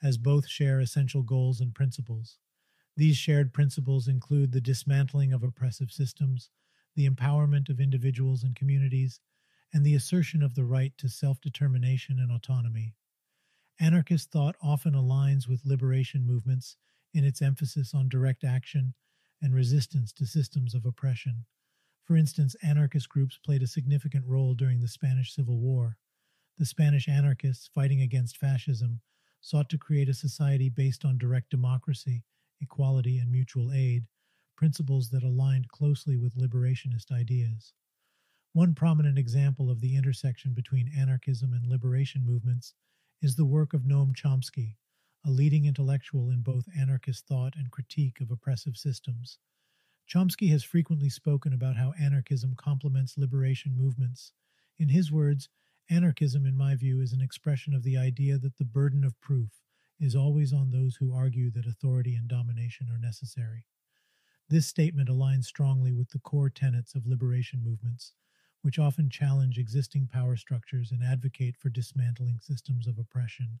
as 0.00 0.18
both 0.18 0.46
share 0.46 0.78
essential 0.78 1.22
goals 1.22 1.60
and 1.60 1.74
principles. 1.74 2.38
These 2.96 3.16
shared 3.16 3.52
principles 3.52 4.06
include 4.06 4.52
the 4.52 4.60
dismantling 4.60 5.32
of 5.32 5.42
oppressive 5.42 5.90
systems, 5.90 6.50
the 6.94 7.10
empowerment 7.10 7.68
of 7.68 7.80
individuals 7.80 8.44
and 8.44 8.54
communities, 8.54 9.18
and 9.72 9.84
the 9.84 9.94
assertion 9.94 10.42
of 10.42 10.54
the 10.54 10.64
right 10.64 10.92
to 10.98 11.08
self 11.08 11.40
determination 11.40 12.18
and 12.18 12.30
autonomy. 12.32 12.94
Anarchist 13.80 14.30
thought 14.30 14.56
often 14.62 14.94
aligns 14.94 15.48
with 15.48 15.64
liberation 15.64 16.26
movements 16.26 16.76
in 17.14 17.24
its 17.24 17.40
emphasis 17.42 17.94
on 17.94 18.08
direct 18.08 18.44
action 18.44 18.94
and 19.40 19.54
resistance 19.54 20.12
to 20.12 20.26
systems 20.26 20.74
of 20.74 20.84
oppression. 20.84 21.44
For 22.04 22.16
instance, 22.16 22.56
anarchist 22.62 23.08
groups 23.08 23.38
played 23.44 23.62
a 23.62 23.66
significant 23.66 24.24
role 24.26 24.54
during 24.54 24.80
the 24.80 24.88
Spanish 24.88 25.34
Civil 25.34 25.58
War. 25.58 25.96
The 26.56 26.66
Spanish 26.66 27.06
anarchists, 27.08 27.68
fighting 27.68 28.00
against 28.00 28.36
fascism, 28.36 29.00
sought 29.40 29.68
to 29.70 29.78
create 29.78 30.08
a 30.08 30.14
society 30.14 30.68
based 30.68 31.04
on 31.04 31.18
direct 31.18 31.50
democracy, 31.50 32.24
equality, 32.60 33.18
and 33.18 33.30
mutual 33.30 33.72
aid, 33.72 34.06
principles 34.56 35.10
that 35.10 35.22
aligned 35.22 35.68
closely 35.68 36.16
with 36.16 36.34
liberationist 36.34 37.12
ideas. 37.12 37.74
One 38.54 38.74
prominent 38.74 39.18
example 39.18 39.70
of 39.70 39.80
the 39.80 39.94
intersection 39.94 40.54
between 40.54 40.92
anarchism 40.96 41.52
and 41.52 41.66
liberation 41.66 42.24
movements 42.24 42.74
is 43.20 43.36
the 43.36 43.44
work 43.44 43.74
of 43.74 43.82
Noam 43.82 44.14
Chomsky, 44.16 44.76
a 45.24 45.30
leading 45.30 45.66
intellectual 45.66 46.30
in 46.30 46.40
both 46.40 46.64
anarchist 46.76 47.26
thought 47.26 47.54
and 47.56 47.70
critique 47.70 48.20
of 48.20 48.30
oppressive 48.30 48.76
systems. 48.76 49.38
Chomsky 50.08 50.48
has 50.50 50.64
frequently 50.64 51.10
spoken 51.10 51.52
about 51.52 51.76
how 51.76 51.92
anarchism 52.00 52.54
complements 52.56 53.18
liberation 53.18 53.76
movements. 53.76 54.32
In 54.78 54.88
his 54.88 55.12
words, 55.12 55.50
anarchism, 55.90 56.46
in 56.46 56.56
my 56.56 56.74
view, 56.74 57.00
is 57.00 57.12
an 57.12 57.20
expression 57.20 57.74
of 57.74 57.82
the 57.82 57.98
idea 57.98 58.38
that 58.38 58.56
the 58.56 58.64
burden 58.64 59.04
of 59.04 59.20
proof 59.20 59.60
is 60.00 60.16
always 60.16 60.52
on 60.52 60.70
those 60.70 60.96
who 60.96 61.14
argue 61.14 61.50
that 61.50 61.66
authority 61.66 62.14
and 62.14 62.28
domination 62.28 62.88
are 62.90 62.98
necessary. 62.98 63.66
This 64.48 64.66
statement 64.66 65.10
aligns 65.10 65.44
strongly 65.44 65.92
with 65.92 66.08
the 66.10 66.20
core 66.20 66.48
tenets 66.48 66.94
of 66.94 67.06
liberation 67.06 67.62
movements, 67.62 68.14
which 68.62 68.78
often 68.78 69.08
challenge 69.10 69.58
existing 69.58 70.06
power 70.06 70.36
structures 70.36 70.90
and 70.92 71.02
advocate 71.04 71.56
for 71.56 71.68
dismantling 71.70 72.38
systems 72.40 72.86
of 72.86 72.98
oppression. 72.98 73.60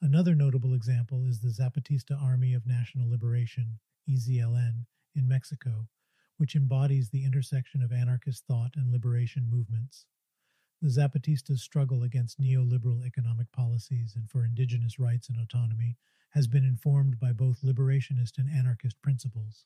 Another 0.00 0.34
notable 0.34 0.74
example 0.74 1.24
is 1.26 1.40
the 1.40 1.48
Zapatista 1.48 2.20
Army 2.20 2.54
of 2.54 2.66
National 2.66 3.08
Liberation, 3.10 3.78
EZLN, 4.08 4.86
in 5.14 5.28
Mexico, 5.28 5.88
which 6.36 6.54
embodies 6.54 7.10
the 7.10 7.24
intersection 7.24 7.82
of 7.82 7.92
anarchist 7.92 8.44
thought 8.46 8.76
and 8.76 8.92
liberation 8.92 9.48
movements. 9.50 10.06
the 10.80 10.88
Zapatistas' 10.88 11.58
struggle 11.60 12.02
against 12.02 12.40
neoliberal 12.40 13.04
economic 13.04 13.50
policies 13.52 14.14
and 14.14 14.30
for 14.30 14.44
indigenous 14.44 14.98
rights 14.98 15.28
and 15.28 15.38
autonomy 15.40 15.96
has 16.30 16.46
been 16.46 16.64
informed 16.64 17.18
by 17.18 17.32
both 17.32 17.62
liberationist 17.62 18.38
and 18.38 18.48
anarchist 18.50 19.00
principles. 19.02 19.64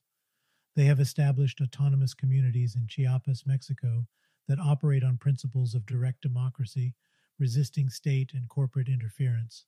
They 0.75 0.85
have 0.87 1.01
established 1.01 1.61
autonomous 1.61 2.15
communities 2.15 2.75
in 2.77 2.87
Chiapas, 2.87 3.45
Mexico, 3.47 4.07
that 4.49 4.59
operate 4.59 5.05
on 5.05 5.17
principles 5.17 5.75
of 5.75 5.87
direct 5.87 6.23
democracy, 6.23 6.95
resisting 7.39 7.89
state 7.89 8.33
and 8.35 8.49
corporate 8.49 8.89
interference. 8.89 9.67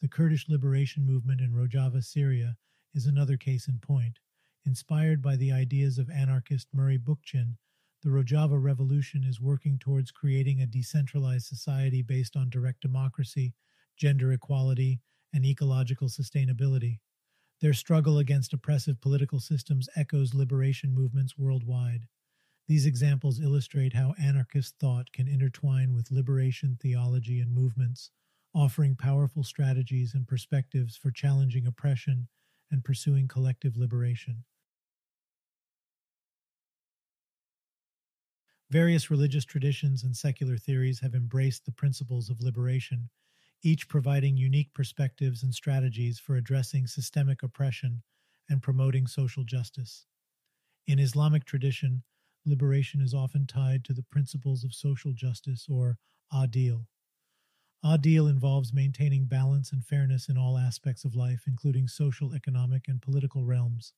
The 0.00 0.08
Kurdish 0.08 0.48
liberation 0.48 1.04
movement 1.04 1.40
in 1.40 1.52
Rojava, 1.52 2.02
Syria, 2.02 2.56
is 2.94 3.06
another 3.06 3.36
case 3.36 3.68
in 3.68 3.78
point. 3.78 4.18
Inspired 4.64 5.22
by 5.22 5.36
the 5.36 5.52
ideas 5.52 5.98
of 5.98 6.10
anarchist 6.10 6.68
Murray 6.72 6.98
Bookchin, 6.98 7.56
the 8.02 8.10
Rojava 8.10 8.62
Revolution 8.62 9.24
is 9.24 9.40
working 9.40 9.78
towards 9.78 10.10
creating 10.10 10.60
a 10.60 10.66
decentralized 10.66 11.46
society 11.46 12.02
based 12.02 12.36
on 12.36 12.48
direct 12.48 12.80
democracy, 12.80 13.54
gender 13.96 14.32
equality, 14.32 15.00
and 15.34 15.44
ecological 15.44 16.08
sustainability. 16.08 17.00
Their 17.60 17.74
struggle 17.74 18.16
against 18.16 18.54
oppressive 18.54 19.00
political 19.02 19.38
systems 19.38 19.88
echoes 19.94 20.32
liberation 20.32 20.94
movements 20.94 21.36
worldwide. 21.36 22.06
These 22.70 22.86
examples 22.86 23.40
illustrate 23.40 23.94
how 23.94 24.14
anarchist 24.16 24.76
thought 24.78 25.10
can 25.10 25.26
intertwine 25.26 25.92
with 25.92 26.12
liberation 26.12 26.78
theology 26.80 27.40
and 27.40 27.52
movements, 27.52 28.12
offering 28.54 28.94
powerful 28.94 29.42
strategies 29.42 30.14
and 30.14 30.28
perspectives 30.28 30.96
for 30.96 31.10
challenging 31.10 31.66
oppression 31.66 32.28
and 32.70 32.84
pursuing 32.84 33.26
collective 33.26 33.76
liberation. 33.76 34.44
Various 38.70 39.10
religious 39.10 39.44
traditions 39.44 40.04
and 40.04 40.16
secular 40.16 40.56
theories 40.56 41.00
have 41.00 41.16
embraced 41.16 41.64
the 41.64 41.72
principles 41.72 42.30
of 42.30 42.40
liberation, 42.40 43.10
each 43.64 43.88
providing 43.88 44.36
unique 44.36 44.72
perspectives 44.74 45.42
and 45.42 45.52
strategies 45.52 46.20
for 46.20 46.36
addressing 46.36 46.86
systemic 46.86 47.42
oppression 47.42 48.04
and 48.48 48.62
promoting 48.62 49.08
social 49.08 49.42
justice. 49.42 50.06
In 50.86 51.00
Islamic 51.00 51.44
tradition, 51.44 52.04
liberation 52.46 53.00
is 53.00 53.14
often 53.14 53.46
tied 53.46 53.84
to 53.84 53.92
the 53.92 54.02
principles 54.02 54.64
of 54.64 54.74
social 54.74 55.12
justice 55.12 55.66
or 55.68 55.98
adil. 56.32 56.86
Adil 57.84 58.28
involves 58.28 58.72
maintaining 58.72 59.24
balance 59.24 59.72
and 59.72 59.84
fairness 59.84 60.28
in 60.28 60.36
all 60.36 60.58
aspects 60.58 61.04
of 61.04 61.14
life, 61.14 61.44
including 61.46 61.88
social, 61.88 62.34
economic, 62.34 62.88
and 62.88 63.00
political 63.00 63.44
realms. 63.44 63.94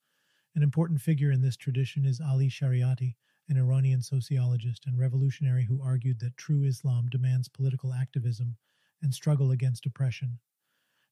An 0.55 0.62
important 0.62 1.00
figure 1.00 1.31
in 1.31 1.42
this 1.42 1.57
tradition 1.57 2.05
is 2.05 2.20
Ali 2.20 2.48
Shariati, 2.48 3.16
an 3.48 3.57
Iranian 3.59 4.02
sociologist 4.02 4.87
and 4.87 4.98
revolutionary 4.98 5.64
who 5.64 5.83
argued 5.83 6.20
that 6.20 6.37
true 6.37 6.62
Islam 6.62 7.09
demands 7.09 7.48
political 7.48 7.92
activism 7.92 8.57
and 9.02 9.12
struggle 9.12 9.50
against 9.50 9.87
oppression. 9.87 10.38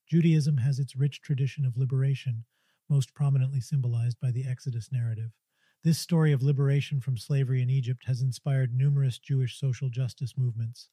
Judaism 0.07 0.59
has 0.59 0.79
its 0.79 0.97
rich 0.97 1.21
tradition 1.21 1.65
of 1.65 1.77
liberation, 1.77 2.45
most 2.89 3.15
prominently 3.15 3.61
symbolized 3.61 4.21
by 4.21 4.31
the 4.31 4.47
Exodus 4.47 4.91
narrative. 4.93 5.33
This 5.83 5.99
story 5.99 6.33
of 6.33 6.43
liberation 6.43 7.01
from 7.01 7.17
slavery 7.17 7.63
in 7.63 7.71
Egypt 7.71 8.05
has 8.05 8.21
inspired 8.21 8.75
numerous 8.75 9.19
Jewish 9.19 9.59
social 9.59 9.89
justice 9.89 10.35
movements. 10.37 10.91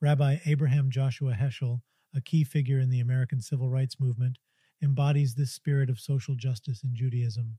Rabbi 0.00 0.38
Abraham 0.46 0.92
Joshua 0.92 1.32
Heschel, 1.32 1.80
a 2.14 2.20
key 2.20 2.44
figure 2.44 2.78
in 2.78 2.88
the 2.88 3.00
American 3.00 3.40
civil 3.40 3.68
rights 3.68 3.98
movement, 3.98 4.38
embodies 4.80 5.34
this 5.34 5.50
spirit 5.50 5.90
of 5.90 5.98
social 5.98 6.36
justice 6.36 6.84
in 6.84 6.94
Judaism. 6.94 7.58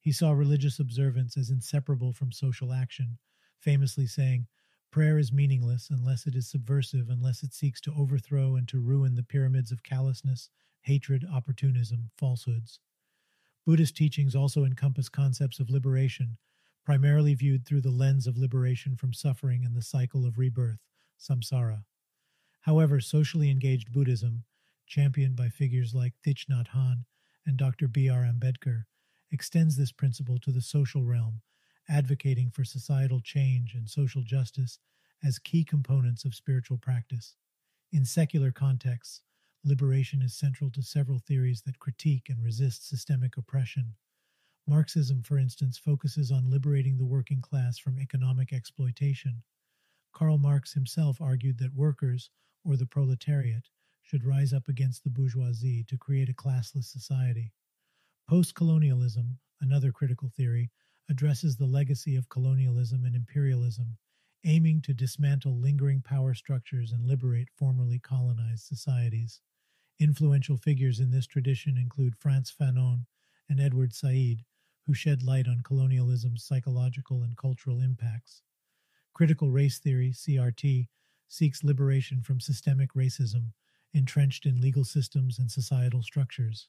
He 0.00 0.10
saw 0.10 0.32
religious 0.32 0.80
observance 0.80 1.36
as 1.36 1.50
inseparable 1.50 2.12
from 2.12 2.32
social 2.32 2.72
action, 2.72 3.18
famously 3.60 4.08
saying, 4.08 4.48
Prayer 4.90 5.18
is 5.18 5.32
meaningless 5.32 5.90
unless 5.90 6.26
it 6.26 6.34
is 6.34 6.50
subversive, 6.50 7.08
unless 7.08 7.44
it 7.44 7.54
seeks 7.54 7.80
to 7.82 7.94
overthrow 7.96 8.56
and 8.56 8.66
to 8.66 8.80
ruin 8.80 9.14
the 9.14 9.22
pyramids 9.22 9.70
of 9.70 9.84
callousness, 9.84 10.50
hatred, 10.80 11.24
opportunism, 11.32 12.10
falsehoods. 12.18 12.80
Buddhist 13.66 13.96
teachings 13.96 14.36
also 14.36 14.64
encompass 14.64 15.08
concepts 15.08 15.58
of 15.58 15.70
liberation, 15.70 16.38
primarily 16.84 17.34
viewed 17.34 17.66
through 17.66 17.80
the 17.80 17.90
lens 17.90 18.28
of 18.28 18.38
liberation 18.38 18.94
from 18.94 19.12
suffering 19.12 19.64
and 19.64 19.74
the 19.74 19.82
cycle 19.82 20.24
of 20.24 20.38
rebirth, 20.38 20.78
samsara. 21.18 21.82
However, 22.60 23.00
socially 23.00 23.50
engaged 23.50 23.92
Buddhism, 23.92 24.44
championed 24.86 25.34
by 25.34 25.48
figures 25.48 25.94
like 25.94 26.14
Thich 26.24 26.46
Nhat 26.48 26.68
Hanh 26.68 27.06
and 27.44 27.56
Dr. 27.56 27.88
B. 27.88 28.08
R. 28.08 28.22
Ambedkar, 28.22 28.84
extends 29.32 29.76
this 29.76 29.90
principle 29.90 30.38
to 30.38 30.52
the 30.52 30.62
social 30.62 31.02
realm, 31.02 31.42
advocating 31.88 32.50
for 32.50 32.64
societal 32.64 33.20
change 33.20 33.74
and 33.74 33.90
social 33.90 34.22
justice 34.22 34.78
as 35.24 35.40
key 35.40 35.64
components 35.64 36.24
of 36.24 36.36
spiritual 36.36 36.78
practice. 36.78 37.34
In 37.90 38.04
secular 38.04 38.52
contexts, 38.52 39.22
liberation 39.66 40.22
is 40.22 40.34
central 40.34 40.70
to 40.70 40.82
several 40.82 41.18
theories 41.18 41.62
that 41.62 41.78
critique 41.80 42.28
and 42.28 42.42
resist 42.42 42.88
systemic 42.88 43.36
oppression. 43.36 43.94
Marxism, 44.66 45.22
for 45.22 45.38
instance, 45.38 45.76
focuses 45.76 46.30
on 46.30 46.50
liberating 46.50 46.96
the 46.96 47.04
working 47.04 47.40
class 47.40 47.78
from 47.78 47.98
economic 47.98 48.52
exploitation. 48.52 49.42
Karl 50.12 50.38
Marx 50.38 50.72
himself 50.72 51.20
argued 51.20 51.58
that 51.58 51.74
workers, 51.74 52.30
or 52.64 52.76
the 52.76 52.86
proletariat, 52.86 53.68
should 54.02 54.24
rise 54.24 54.52
up 54.52 54.68
against 54.68 55.02
the 55.02 55.10
bourgeoisie 55.10 55.84
to 55.84 55.98
create 55.98 56.28
a 56.28 56.34
classless 56.34 56.84
society. 56.84 57.52
Postcolonialism, 58.30 59.36
another 59.60 59.92
critical 59.92 60.28
theory, 60.28 60.70
addresses 61.08 61.56
the 61.56 61.66
legacy 61.66 62.16
of 62.16 62.28
colonialism 62.28 63.04
and 63.04 63.14
imperialism, 63.14 63.98
aiming 64.44 64.80
to 64.82 64.94
dismantle 64.94 65.58
lingering 65.58 66.00
power 66.02 66.34
structures 66.34 66.92
and 66.92 67.04
liberate 67.04 67.48
formerly 67.56 67.98
colonized 67.98 68.64
societies. 68.64 69.40
Influential 69.98 70.58
figures 70.58 71.00
in 71.00 71.10
this 71.10 71.26
tradition 71.26 71.78
include 71.78 72.16
Frantz 72.16 72.52
Fanon 72.52 73.06
and 73.48 73.60
Edward 73.60 73.94
Said, 73.94 74.44
who 74.86 74.92
shed 74.92 75.22
light 75.22 75.48
on 75.48 75.62
colonialism's 75.62 76.44
psychological 76.44 77.22
and 77.22 77.36
cultural 77.36 77.80
impacts. 77.80 78.42
Critical 79.14 79.50
race 79.50 79.78
theory, 79.78 80.12
CRT, 80.12 80.88
seeks 81.28 81.64
liberation 81.64 82.20
from 82.20 82.40
systemic 82.40 82.92
racism 82.94 83.52
entrenched 83.94 84.44
in 84.44 84.60
legal 84.60 84.84
systems 84.84 85.38
and 85.38 85.50
societal 85.50 86.02
structures. 86.02 86.68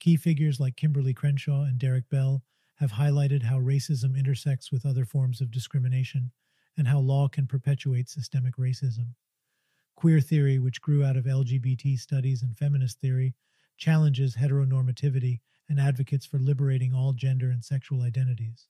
Key 0.00 0.16
figures 0.16 0.58
like 0.58 0.76
Kimberlé 0.76 1.14
Crenshaw 1.14 1.64
and 1.64 1.78
Derek 1.78 2.08
Bell 2.08 2.42
have 2.76 2.92
highlighted 2.92 3.42
how 3.42 3.58
racism 3.58 4.16
intersects 4.16 4.72
with 4.72 4.86
other 4.86 5.04
forms 5.04 5.40
of 5.40 5.50
discrimination 5.50 6.30
and 6.76 6.88
how 6.88 7.00
law 7.00 7.28
can 7.28 7.46
perpetuate 7.46 8.08
systemic 8.08 8.56
racism. 8.56 9.08
Queer 9.98 10.20
theory, 10.20 10.60
which 10.60 10.80
grew 10.80 11.04
out 11.04 11.16
of 11.16 11.24
LGBT 11.24 11.98
studies 11.98 12.40
and 12.44 12.56
feminist 12.56 13.00
theory, 13.00 13.34
challenges 13.76 14.36
heteronormativity 14.36 15.40
and 15.68 15.80
advocates 15.80 16.24
for 16.24 16.38
liberating 16.38 16.94
all 16.94 17.12
gender 17.12 17.50
and 17.50 17.64
sexual 17.64 18.02
identities. 18.02 18.68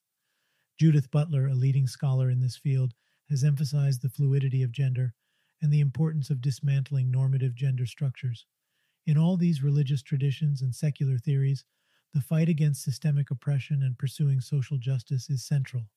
Judith 0.81 1.11
Butler, 1.11 1.47
a 1.47 1.55
leading 1.55 1.87
scholar 1.87 2.31
in 2.31 2.41
this 2.41 2.57
field, 2.57 2.95
has 3.29 3.45
emphasized 3.45 4.01
the 4.01 4.09
fluidity 4.09 4.63
of 4.63 4.73
gender 4.73 5.13
and 5.61 5.71
the 5.71 5.81
importance 5.81 6.31
of 6.31 6.41
dismantling 6.41 7.11
normative 7.11 7.55
gender 7.55 7.85
structures. 7.85 8.47
In 9.05 9.19
all 9.19 9.37
these 9.37 9.63
religious 9.63 10.03
traditions 10.03 10.63
and 10.63 10.75
secular 10.75 11.19
theories, 11.19 11.63
the 12.15 12.23
fight 12.23 12.49
against 12.49 12.83
systemic 12.83 13.31
oppression 13.31 13.83
and 13.83 13.99
pursuing 13.99 14.41
social 14.41 14.79
justice 14.79 15.29
is 15.29 15.45
central. 15.45 15.91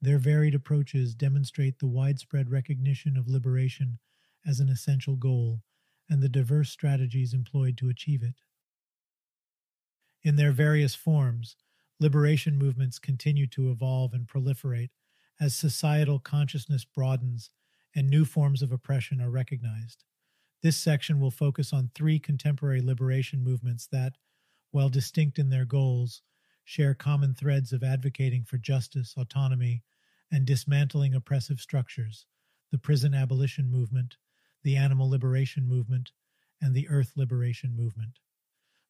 Their 0.00 0.16
varied 0.16 0.54
approaches 0.54 1.14
demonstrate 1.14 1.80
the 1.80 1.86
widespread 1.86 2.48
recognition 2.48 3.18
of 3.18 3.28
liberation 3.28 3.98
as 4.46 4.60
an 4.60 4.68
essential 4.68 5.16
goal 5.16 5.62
and 6.08 6.22
the 6.22 6.28
diverse 6.28 6.70
strategies 6.70 7.34
employed 7.34 7.76
to 7.78 7.88
achieve 7.88 8.22
it. 8.22 8.36
In 10.22 10.36
their 10.36 10.52
various 10.52 10.94
forms, 10.94 11.56
liberation 11.98 12.58
movements 12.58 12.98
continue 12.98 13.46
to 13.48 13.70
evolve 13.70 14.12
and 14.12 14.26
proliferate 14.26 14.90
as 15.40 15.54
societal 15.54 16.18
consciousness 16.18 16.84
broadens 16.84 17.50
and 17.94 18.08
new 18.08 18.24
forms 18.24 18.62
of 18.62 18.72
oppression 18.72 19.20
are 19.20 19.30
recognized. 19.30 20.04
This 20.62 20.76
section 20.76 21.20
will 21.20 21.30
focus 21.30 21.72
on 21.72 21.90
three 21.94 22.18
contemporary 22.18 22.82
liberation 22.82 23.42
movements 23.42 23.88
that, 23.90 24.16
while 24.70 24.88
distinct 24.88 25.38
in 25.38 25.48
their 25.48 25.64
goals, 25.64 26.22
share 26.64 26.94
common 26.94 27.34
threads 27.34 27.72
of 27.72 27.82
advocating 27.82 28.44
for 28.44 28.58
justice, 28.58 29.14
autonomy, 29.16 29.82
and 30.30 30.46
dismantling 30.46 31.14
oppressive 31.14 31.60
structures 31.60 32.26
the 32.70 32.78
prison 32.78 33.14
abolition 33.14 33.68
movement, 33.68 34.16
the 34.62 34.76
animal 34.76 35.08
liberation 35.08 35.68
movement, 35.68 36.12
and 36.60 36.74
the 36.74 36.88
earth 36.88 37.12
liberation 37.16 37.76
movement. 37.76 38.18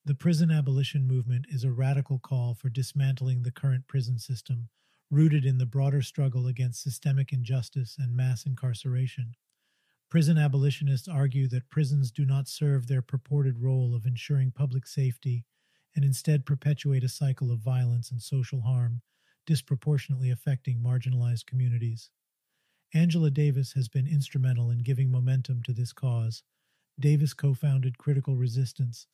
The 0.04 0.14
prison 0.14 0.50
abolition 0.50 1.06
movement 1.06 1.46
is 1.48 1.62
a 1.62 1.72
radical 1.72 2.18
call 2.18 2.54
for 2.54 2.68
dismantling 2.68 3.42
the 3.42 3.52
current 3.52 3.87
prison 3.87 4.18
system, 4.18 4.68
rooted 5.11 5.44
in 5.44 5.59
the 5.59 5.66
broader 5.66 6.02
struggle 6.02 6.46
against 6.46 6.83
systemic 6.83 7.33
injustice 7.33 7.96
and 7.98 8.16
mass 8.16 8.46
incarceration. 8.46 9.35
Prison 10.09 10.38
abolitionists 10.38 11.06
argue 11.06 11.46
that 11.48 11.68
prisons 11.68 12.11
do 12.11 12.24
not 12.24 12.48
serve 12.48 12.87
their 12.87 13.02
purported 13.02 13.61
role 13.61 13.94
of 13.94 14.06
ensuring 14.06 14.50
public 14.50 14.87
safety 14.87 15.44
and 15.94 16.04
instead 16.04 16.46
perpetuate 16.46 17.04
a 17.04 17.09
cycle 17.09 17.52
of 17.52 17.61
violence 17.61 18.11
and 18.11 18.22
social 18.22 18.62
harm, 18.62 19.02
disproportionately 19.46 20.30
affecting 20.30 20.80
marginalized 20.80 21.46
communities. 21.46 22.11
Angela 22.94 23.31
Davis 23.31 23.72
has 23.72 23.88
been 23.88 24.07
instrumental 24.07 24.70
in 24.70 24.79
giving 24.85 25.11
momentum 25.11 25.62
to 25.62 25.72
this 25.72 25.92
cause. 25.92 26.44
Davis 26.98 27.35
co 27.35 27.55
founded 27.55 27.98
Critical 27.98 28.37
Resistance, 28.37 29.07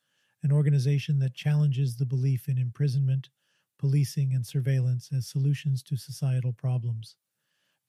an 0.43 0.53
organization 0.53 1.19
that 1.21 1.35
challenges 1.35 1.97
the 1.97 2.07
belief 2.07 2.49
in 2.49 2.59
imprisonment, 2.59 3.31
policing, 3.79 4.35
and 4.35 4.47
surveillance 4.47 5.11
as 5.12 5.29
solutions 5.29 5.83
to 5.85 5.97
societal 5.97 6.53
problems. 6.53 7.17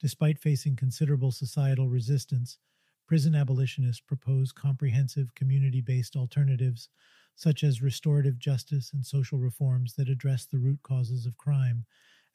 Despite 0.00 0.38
facing 0.38 0.76
considerable 0.76 1.32
societal 1.32 1.88
resistance, 1.88 2.58
prison 3.06 3.34
abolitionists 3.34 4.00
propose 4.00 4.52
comprehensive 4.52 5.34
community 5.34 5.80
based 5.80 6.16
alternatives 6.16 6.88
such 7.36 7.64
as 7.64 7.82
restorative 7.82 8.38
justice 8.38 8.92
and 8.92 9.06
social 9.06 9.38
reforms 9.38 9.94
that 9.94 10.08
address 10.08 10.46
the 10.46 10.58
root 10.58 10.82
causes 10.82 11.26
of 11.26 11.38
crime 11.38 11.86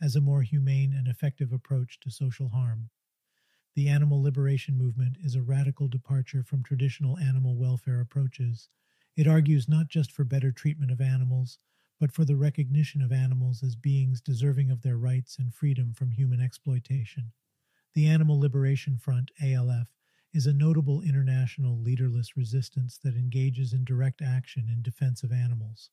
as 0.01 0.15
a 0.15 0.21
more 0.21 0.43
humane 0.43 0.93
and 0.93 1.07
effective 1.07 1.53
approach 1.53 1.99
to 2.01 2.11
social 2.11 2.49
harm. 2.49 2.89
The 3.75 3.89
animal 3.89 4.21
liberation 4.21 4.77
movement 4.77 5.17
is 5.19 5.33
a 5.33 5.41
radical 5.41 5.87
departure 5.87 6.43
from 6.43 6.61
traditional 6.61 7.17
animal 7.17 7.55
welfare 7.55 7.99
approaches. 8.01 8.69
It 9.15 9.27
argues 9.27 9.67
not 9.67 9.87
just 9.87 10.11
for 10.11 10.23
better 10.23 10.51
treatment 10.51 10.91
of 10.91 11.01
animals, 11.01 11.57
but 11.99 12.11
for 12.11 12.23
the 12.23 12.35
recognition 12.35 13.01
of 13.01 13.11
animals 13.11 13.63
as 13.63 13.75
beings 13.75 14.21
deserving 14.21 14.69
of 14.69 14.83
their 14.83 14.97
rights 14.97 15.39
and 15.39 15.53
freedom 15.53 15.91
from 15.93 16.11
human 16.11 16.39
exploitation. 16.39 17.31
The 17.95 18.07
Animal 18.07 18.39
Liberation 18.39 18.97
Front, 18.97 19.31
ALF, 19.41 19.87
is 20.33 20.45
a 20.45 20.53
notable 20.53 21.01
international 21.01 21.79
leaderless 21.79 22.37
resistance 22.37 22.99
that 22.99 23.15
engages 23.15 23.73
in 23.73 23.85
direct 23.85 24.21
action 24.21 24.69
in 24.69 24.83
defense 24.83 25.23
of 25.23 25.31
animals. 25.31 25.89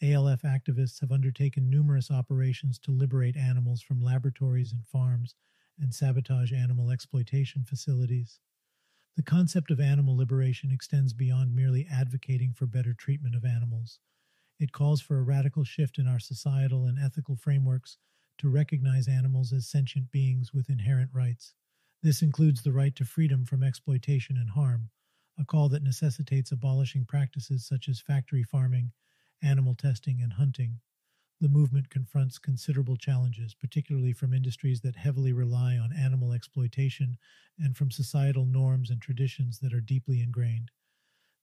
ALF 0.00 0.42
activists 0.42 1.00
have 1.00 1.12
undertaken 1.12 1.68
numerous 1.68 2.10
operations 2.10 2.78
to 2.78 2.90
liberate 2.90 3.36
animals 3.36 3.82
from 3.82 4.00
laboratories 4.00 4.72
and 4.72 4.86
farms 4.86 5.34
and 5.80 5.94
sabotage 5.94 6.52
animal 6.52 6.90
exploitation 6.90 7.64
facilities. 7.64 8.40
The 9.16 9.22
concept 9.22 9.70
of 9.70 9.80
animal 9.80 10.16
liberation 10.16 10.70
extends 10.70 11.12
beyond 11.12 11.54
merely 11.54 11.86
advocating 11.90 12.52
for 12.52 12.66
better 12.66 12.94
treatment 12.94 13.34
of 13.34 13.44
animals. 13.44 13.98
It 14.58 14.72
calls 14.72 15.00
for 15.00 15.18
a 15.18 15.22
radical 15.22 15.64
shift 15.64 15.98
in 15.98 16.06
our 16.06 16.18
societal 16.18 16.86
and 16.86 16.98
ethical 16.98 17.36
frameworks 17.36 17.98
to 18.38 18.48
recognize 18.48 19.08
animals 19.08 19.52
as 19.52 19.68
sentient 19.68 20.10
beings 20.10 20.52
with 20.52 20.70
inherent 20.70 21.10
rights. 21.12 21.54
This 22.02 22.22
includes 22.22 22.62
the 22.62 22.72
right 22.72 22.94
to 22.96 23.04
freedom 23.04 23.44
from 23.44 23.62
exploitation 23.62 24.36
and 24.36 24.50
harm, 24.50 24.90
a 25.38 25.44
call 25.44 25.68
that 25.70 25.82
necessitates 25.82 26.52
abolishing 26.52 27.04
practices 27.04 27.66
such 27.66 27.88
as 27.88 28.00
factory 28.00 28.42
farming, 28.42 28.92
animal 29.42 29.74
testing, 29.74 30.20
and 30.22 30.34
hunting 30.34 30.80
the 31.40 31.48
movement 31.48 31.90
confronts 31.90 32.38
considerable 32.38 32.96
challenges, 32.96 33.54
particularly 33.54 34.12
from 34.12 34.34
industries 34.34 34.80
that 34.82 34.96
heavily 34.96 35.32
rely 35.32 35.76
on 35.78 35.92
animal 35.92 36.32
exploitation 36.32 37.18
and 37.58 37.76
from 37.76 37.90
societal 37.90 38.44
norms 38.44 38.90
and 38.90 39.00
traditions 39.02 39.60
that 39.60 39.72
are 39.74 39.80
deeply 39.80 40.20
ingrained. 40.20 40.70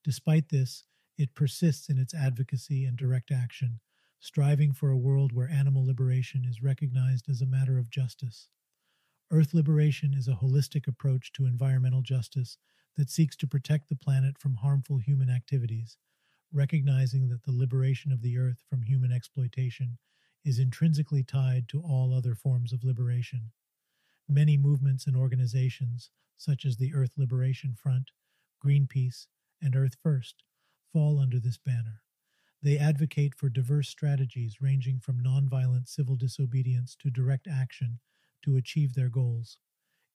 Despite 0.03 0.49
this, 0.49 0.85
it 1.17 1.35
persists 1.35 1.89
in 1.89 1.97
its 1.99 2.13
advocacy 2.13 2.85
and 2.85 2.97
direct 2.97 3.31
action, 3.31 3.79
striving 4.19 4.73
for 4.73 4.89
a 4.91 4.97
world 4.97 5.31
where 5.33 5.49
animal 5.49 5.85
liberation 5.85 6.45
is 6.45 6.63
recognized 6.63 7.29
as 7.29 7.41
a 7.41 7.45
matter 7.45 7.77
of 7.77 7.89
justice. 7.89 8.49
Earth 9.31 9.53
liberation 9.53 10.13
is 10.15 10.27
a 10.27 10.35
holistic 10.35 10.87
approach 10.87 11.31
to 11.33 11.45
environmental 11.45 12.01
justice 12.01 12.57
that 12.97 13.09
seeks 13.09 13.35
to 13.37 13.47
protect 13.47 13.89
the 13.89 13.95
planet 13.95 14.37
from 14.39 14.55
harmful 14.55 14.97
human 14.99 15.29
activities 15.29 15.97
recognizing 16.53 17.27
that 17.29 17.43
the 17.43 17.51
liberation 17.51 18.11
of 18.11 18.21
the 18.21 18.37
earth 18.37 18.57
from 18.69 18.83
human 18.83 19.11
exploitation 19.11 19.97
is 20.43 20.59
intrinsically 20.59 21.23
tied 21.23 21.67
to 21.67 21.81
all 21.81 22.13
other 22.13 22.35
forms 22.35 22.71
of 22.71 22.83
liberation. 22.83 23.51
Many 24.29 24.57
movements 24.57 25.07
and 25.07 25.15
organizations, 25.15 26.11
such 26.37 26.65
as 26.65 26.77
the 26.77 26.93
Earth 26.93 27.13
Liberation 27.17 27.73
Front, 27.73 28.11
Greenpeace, 28.63 29.27
and 29.61 29.75
Earth 29.75 29.95
First, 30.01 30.43
fall 30.91 31.19
under 31.19 31.39
this 31.39 31.57
banner. 31.57 32.01
They 32.61 32.77
advocate 32.77 33.35
for 33.35 33.49
diverse 33.49 33.89
strategies 33.89 34.61
ranging 34.61 34.99
from 34.99 35.23
nonviolent 35.23 35.87
civil 35.87 36.15
disobedience 36.15 36.95
to 37.01 37.11
direct 37.11 37.47
action 37.47 37.99
to 38.43 38.55
achieve 38.55 38.93
their 38.93 39.09
goals. 39.09 39.57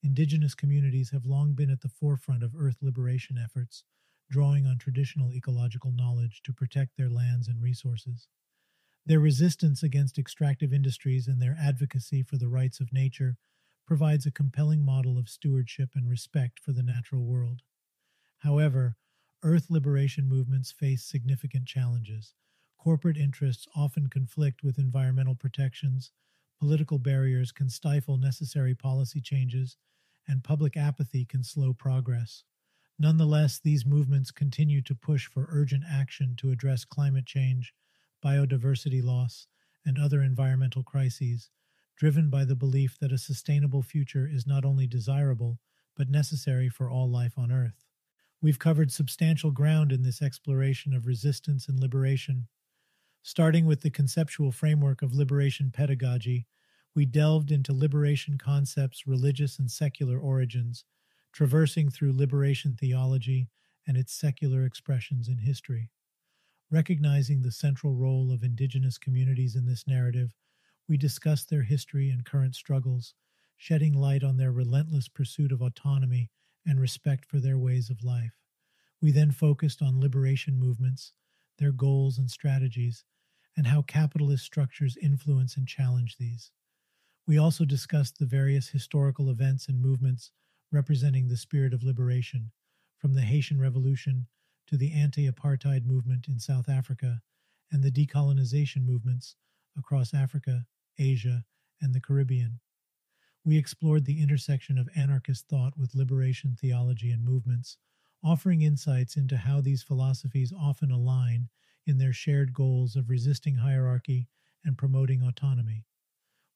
Indigenous 0.02 0.54
communities 0.54 1.10
have 1.10 1.26
long 1.26 1.52
been 1.52 1.70
at 1.70 1.82
the 1.82 1.88
forefront 1.88 2.42
of 2.42 2.56
Earth 2.56 2.78
liberation 2.80 3.38
efforts, 3.38 3.84
drawing 4.30 4.66
on 4.66 4.78
traditional 4.78 5.32
ecological 5.32 5.92
knowledge 5.92 6.42
to 6.44 6.52
protect 6.54 6.96
their 6.96 7.10
lands 7.10 7.48
and 7.48 7.62
resources. 7.62 8.28
Their 9.04 9.20
resistance 9.20 9.82
against 9.82 10.18
extractive 10.18 10.72
industries 10.72 11.28
and 11.28 11.40
their 11.42 11.56
advocacy 11.60 12.22
for 12.22 12.38
the 12.38 12.48
rights 12.48 12.80
of 12.80 12.92
nature 12.94 13.36
provides 13.86 14.24
a 14.26 14.30
compelling 14.30 14.84
model 14.84 15.18
of 15.18 15.28
stewardship 15.28 15.90
and 15.94 16.08
respect 16.08 16.58
for 16.60 16.72
the 16.72 16.82
natural 16.82 17.24
world. 17.26 17.62
However, 18.38 18.96
Earth 19.42 19.70
liberation 19.70 20.28
movements 20.28 20.72
face 20.72 21.04
significant 21.04 21.66
challenges. 21.68 22.34
Corporate 22.76 23.16
interests 23.16 23.68
often 23.76 24.08
conflict 24.08 24.64
with 24.64 24.78
environmental 24.80 25.36
protections, 25.36 26.12
political 26.58 26.98
barriers 26.98 27.52
can 27.52 27.70
stifle 27.70 28.16
necessary 28.18 28.74
policy 28.74 29.20
changes, 29.20 29.76
and 30.26 30.42
public 30.44 30.76
apathy 30.76 31.24
can 31.24 31.44
slow 31.44 31.72
progress. 31.72 32.44
Nonetheless, 33.02 33.58
these 33.58 33.86
movements 33.86 34.30
continue 34.30 34.82
to 34.82 34.94
push 34.94 35.26
for 35.26 35.46
urgent 35.48 35.84
action 35.90 36.34
to 36.36 36.50
address 36.50 36.84
climate 36.84 37.24
change, 37.24 37.72
biodiversity 38.22 39.02
loss, 39.02 39.46
and 39.86 39.98
other 39.98 40.20
environmental 40.22 40.82
crises, 40.82 41.48
driven 41.96 42.28
by 42.28 42.44
the 42.44 42.54
belief 42.54 42.98
that 42.98 43.10
a 43.10 43.16
sustainable 43.16 43.80
future 43.80 44.28
is 44.30 44.46
not 44.46 44.66
only 44.66 44.86
desirable, 44.86 45.58
but 45.96 46.10
necessary 46.10 46.68
for 46.68 46.90
all 46.90 47.10
life 47.10 47.38
on 47.38 47.50
Earth. 47.50 47.86
We've 48.42 48.58
covered 48.58 48.92
substantial 48.92 49.50
ground 49.50 49.92
in 49.92 50.02
this 50.02 50.20
exploration 50.20 50.92
of 50.92 51.06
resistance 51.06 51.68
and 51.68 51.80
liberation. 51.80 52.48
Starting 53.22 53.64
with 53.64 53.80
the 53.80 53.88
conceptual 53.88 54.52
framework 54.52 55.00
of 55.00 55.14
liberation 55.14 55.70
pedagogy, 55.70 56.46
we 56.94 57.06
delved 57.06 57.50
into 57.50 57.72
liberation 57.72 58.36
concepts' 58.36 59.06
religious 59.06 59.58
and 59.58 59.70
secular 59.70 60.18
origins 60.18 60.84
traversing 61.32 61.90
through 61.90 62.16
liberation 62.16 62.76
theology 62.78 63.48
and 63.86 63.96
its 63.96 64.12
secular 64.12 64.64
expressions 64.64 65.28
in 65.28 65.38
history. 65.38 65.90
Recognizing 66.70 67.42
the 67.42 67.50
central 67.50 67.94
role 67.94 68.32
of 68.32 68.44
indigenous 68.44 68.98
communities 68.98 69.56
in 69.56 69.66
this 69.66 69.86
narrative, 69.86 70.34
we 70.88 70.96
discuss 70.96 71.44
their 71.44 71.62
history 71.62 72.10
and 72.10 72.24
current 72.24 72.54
struggles, 72.54 73.14
shedding 73.56 73.92
light 73.92 74.22
on 74.22 74.36
their 74.36 74.52
relentless 74.52 75.08
pursuit 75.08 75.52
of 75.52 75.60
autonomy 75.60 76.30
and 76.66 76.80
respect 76.80 77.24
for 77.26 77.38
their 77.38 77.58
ways 77.58 77.90
of 77.90 78.04
life. 78.04 78.34
We 79.00 79.10
then 79.12 79.30
focused 79.30 79.82
on 79.82 80.00
liberation 80.00 80.58
movements, 80.58 81.12
their 81.58 81.72
goals 81.72 82.18
and 82.18 82.30
strategies, 82.30 83.04
and 83.56 83.66
how 83.66 83.82
capitalist 83.82 84.44
structures 84.44 84.96
influence 85.02 85.56
and 85.56 85.66
challenge 85.66 86.16
these. 86.18 86.52
We 87.26 87.38
also 87.38 87.64
discussed 87.64 88.18
the 88.18 88.26
various 88.26 88.68
historical 88.68 89.30
events 89.30 89.68
and 89.68 89.80
movements 89.80 90.32
representing 90.72 91.28
the 91.28 91.36
spirit 91.36 91.74
of 91.74 91.82
liberation, 91.82 92.52
from 92.98 93.14
the 93.14 93.22
Haitian 93.22 93.58
Revolution 93.60 94.26
to 94.66 94.76
the 94.76 94.92
anti 94.92 95.28
apartheid 95.28 95.84
movement 95.84 96.28
in 96.28 96.38
South 96.38 96.68
Africa 96.68 97.22
and 97.72 97.82
the 97.82 97.90
decolonization 97.90 98.84
movements 98.84 99.36
across 99.76 100.14
Africa, 100.14 100.66
Asia, 100.98 101.44
and 101.80 101.94
the 101.94 102.00
Caribbean. 102.00 102.60
We 103.44 103.56
explored 103.56 104.04
the 104.04 104.20
intersection 104.20 104.76
of 104.76 104.88
anarchist 104.94 105.48
thought 105.48 105.76
with 105.78 105.94
liberation 105.94 106.56
theology 106.60 107.10
and 107.10 107.24
movements, 107.24 107.78
offering 108.22 108.62
insights 108.62 109.16
into 109.16 109.38
how 109.38 109.60
these 109.60 109.82
philosophies 109.82 110.52
often 110.52 110.90
align 110.90 111.48
in 111.86 111.98
their 111.98 112.12
shared 112.12 112.52
goals 112.52 112.96
of 112.96 113.08
resisting 113.08 113.56
hierarchy 113.56 114.28
and 114.64 114.76
promoting 114.76 115.22
autonomy. 115.22 115.86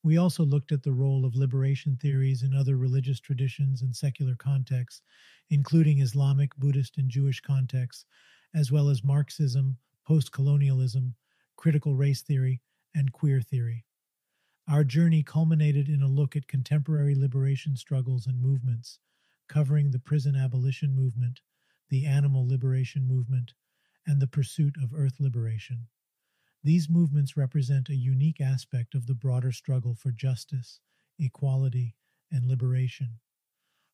We 0.05 0.19
also 0.19 0.45
looked 0.45 0.71
at 0.71 0.83
the 0.83 0.93
role 0.93 1.25
of 1.25 1.35
liberation 1.35 1.97
theories 1.97 2.43
in 2.43 2.55
other 2.55 2.77
religious 2.77 3.21
traditions 3.21 3.81
and 3.81 3.97
secular 3.97 4.37
contexts, 4.37 5.01
including 5.49 5.99
Islamic, 5.99 6.55
Buddhist, 6.57 6.99
and 6.99 7.09
Jewish 7.09 7.41
contexts, 7.41 8.05
as 8.53 8.71
well 8.71 8.91
as 8.91 9.03
Marxism, 9.03 9.79
post 10.07 10.31
colonialism, 10.31 11.15
critical 11.57 11.97
race 11.97 12.21
theory, 12.21 12.61
and 12.95 13.15
queer 13.15 13.41
theory. 13.41 13.87
Our 14.69 14.85
journey 14.85 15.23
culminated 15.23 15.89
in 15.89 16.03
a 16.03 16.07
look 16.07 16.37
at 16.37 16.49
contemporary 16.49 17.15
liberation 17.15 17.75
struggles 17.75 18.27
and 18.27 18.39
movements, 18.39 18.99
covering 19.49 19.91
the 19.91 19.99
prison 19.99 20.37
abolition 20.37 20.95
movement, 20.95 21.41
the 21.89 22.05
animal 22.05 22.47
liberation 22.47 23.09
movement, 23.09 23.55
and 24.07 24.21
the 24.21 24.27
pursuit 24.27 24.77
of 24.83 24.93
earth 24.95 25.19
liberation. 25.19 25.87
These 26.65 26.89
movements 26.89 27.37
represent 27.37 27.91
a 27.91 27.95
unique 27.95 28.41
aspect 28.41 28.95
of 28.95 29.07
the 29.07 29.15
broader 29.15 29.53
struggle 29.53 29.95
for 29.95 30.11
justice, 30.11 30.81
equality, 31.19 31.95
and 32.33 32.49
liberation. 32.49 33.19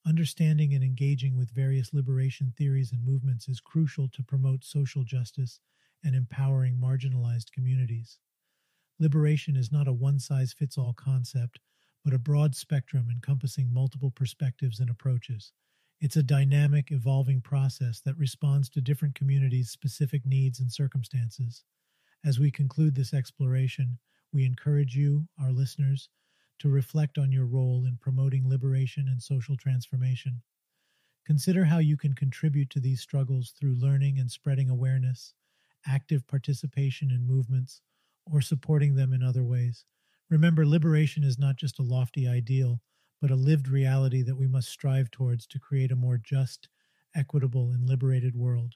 Understanding 0.06 0.72
and 0.72 0.84
engaging 0.84 1.36
with 1.36 1.50
various 1.50 1.92
liberation 1.92 2.54
theories 2.56 2.92
and 2.92 3.04
movements 3.04 3.48
is 3.48 3.60
crucial 3.60 4.08
to 4.10 4.22
promote 4.22 4.62
social 4.62 5.02
justice 5.02 5.58
and 6.04 6.14
empowering 6.14 6.76
marginalized 6.76 7.50
communities. 7.50 8.20
Liberation 9.00 9.56
is 9.56 9.72
not 9.72 9.88
a 9.88 9.92
one 9.92 10.20
size 10.20 10.52
fits 10.52 10.78
all 10.78 10.92
concept, 10.92 11.58
but 12.04 12.14
a 12.14 12.20
broad 12.20 12.54
spectrum 12.54 13.08
encompassing 13.10 13.72
multiple 13.72 14.12
perspectives 14.12 14.78
and 14.78 14.88
approaches. 14.88 15.52
It's 16.00 16.16
a 16.16 16.22
dynamic, 16.22 16.92
evolving 16.92 17.40
process 17.40 18.00
that 18.02 18.16
responds 18.16 18.68
to 18.70 18.80
different 18.80 19.16
communities' 19.16 19.70
specific 19.70 20.24
needs 20.24 20.60
and 20.60 20.72
circumstances. 20.72 21.64
As 22.22 22.38
we 22.38 22.50
conclude 22.50 22.94
this 22.94 23.14
exploration, 23.14 23.98
we 24.32 24.44
encourage 24.44 24.94
you, 24.94 25.26
our 25.40 25.52
listeners, 25.52 26.10
to 26.58 26.68
reflect 26.68 27.16
on 27.16 27.32
your 27.32 27.46
role 27.46 27.86
in 27.86 27.96
promoting 27.96 28.46
liberation 28.46 29.08
and 29.08 29.22
social 29.22 29.56
transformation. 29.56 30.42
Consider 31.24 31.64
how 31.64 31.78
you 31.78 31.96
can 31.96 32.12
contribute 32.12 32.68
to 32.70 32.80
these 32.80 33.00
struggles 33.00 33.52
through 33.52 33.74
learning 33.76 34.18
and 34.18 34.30
spreading 34.30 34.68
awareness, 34.68 35.32
active 35.86 36.26
participation 36.26 37.10
in 37.10 37.26
movements, 37.26 37.80
or 38.26 38.42
supporting 38.42 38.94
them 38.94 39.14
in 39.14 39.22
other 39.22 39.44
ways. 39.44 39.86
Remember, 40.28 40.66
liberation 40.66 41.24
is 41.24 41.38
not 41.38 41.56
just 41.56 41.78
a 41.78 41.82
lofty 41.82 42.28
ideal, 42.28 42.82
but 43.20 43.30
a 43.30 43.36
lived 43.36 43.66
reality 43.66 44.20
that 44.22 44.36
we 44.36 44.46
must 44.46 44.68
strive 44.68 45.10
towards 45.10 45.46
to 45.46 45.58
create 45.58 45.90
a 45.90 45.96
more 45.96 46.18
just, 46.18 46.68
equitable, 47.14 47.70
and 47.70 47.88
liberated 47.88 48.36
world. 48.36 48.74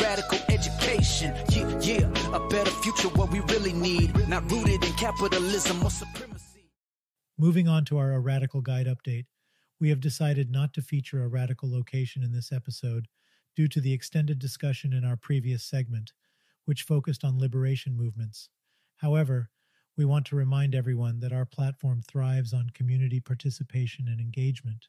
Radical 0.00 0.38
education, 0.48 1.34
yeah, 1.50 1.78
yeah, 1.80 2.34
a 2.34 2.48
better 2.48 2.70
future, 2.70 3.08
what 3.08 3.30
we 3.30 3.40
really 3.40 3.72
need, 3.72 4.28
not 4.28 4.50
rooted 4.50 4.82
in 4.82 4.92
capitalism 4.94 5.82
or 5.82 5.90
supremacy. 5.90 6.70
Moving 7.36 7.68
on 7.68 7.84
to 7.86 7.98
our 7.98 8.12
A 8.12 8.20
Radical 8.20 8.62
Guide 8.62 8.86
update, 8.86 9.26
we 9.78 9.90
have 9.90 10.00
decided 10.00 10.50
not 10.50 10.72
to 10.74 10.82
feature 10.82 11.22
a 11.22 11.28
radical 11.28 11.70
location 11.70 12.22
in 12.22 12.32
this 12.32 12.52
episode 12.52 13.08
due 13.54 13.68
to 13.68 13.80
the 13.80 13.92
extended 13.92 14.38
discussion 14.38 14.94
in 14.94 15.04
our 15.04 15.16
previous 15.16 15.62
segment, 15.62 16.12
which 16.64 16.82
focused 16.82 17.22
on 17.22 17.38
liberation 17.38 17.96
movements. 17.96 18.48
However, 18.96 19.50
we 19.96 20.06
want 20.06 20.24
to 20.26 20.36
remind 20.36 20.74
everyone 20.74 21.20
that 21.20 21.32
our 21.32 21.44
platform 21.44 22.00
thrives 22.00 22.54
on 22.54 22.70
community 22.74 23.20
participation 23.20 24.08
and 24.08 24.20
engagement. 24.20 24.86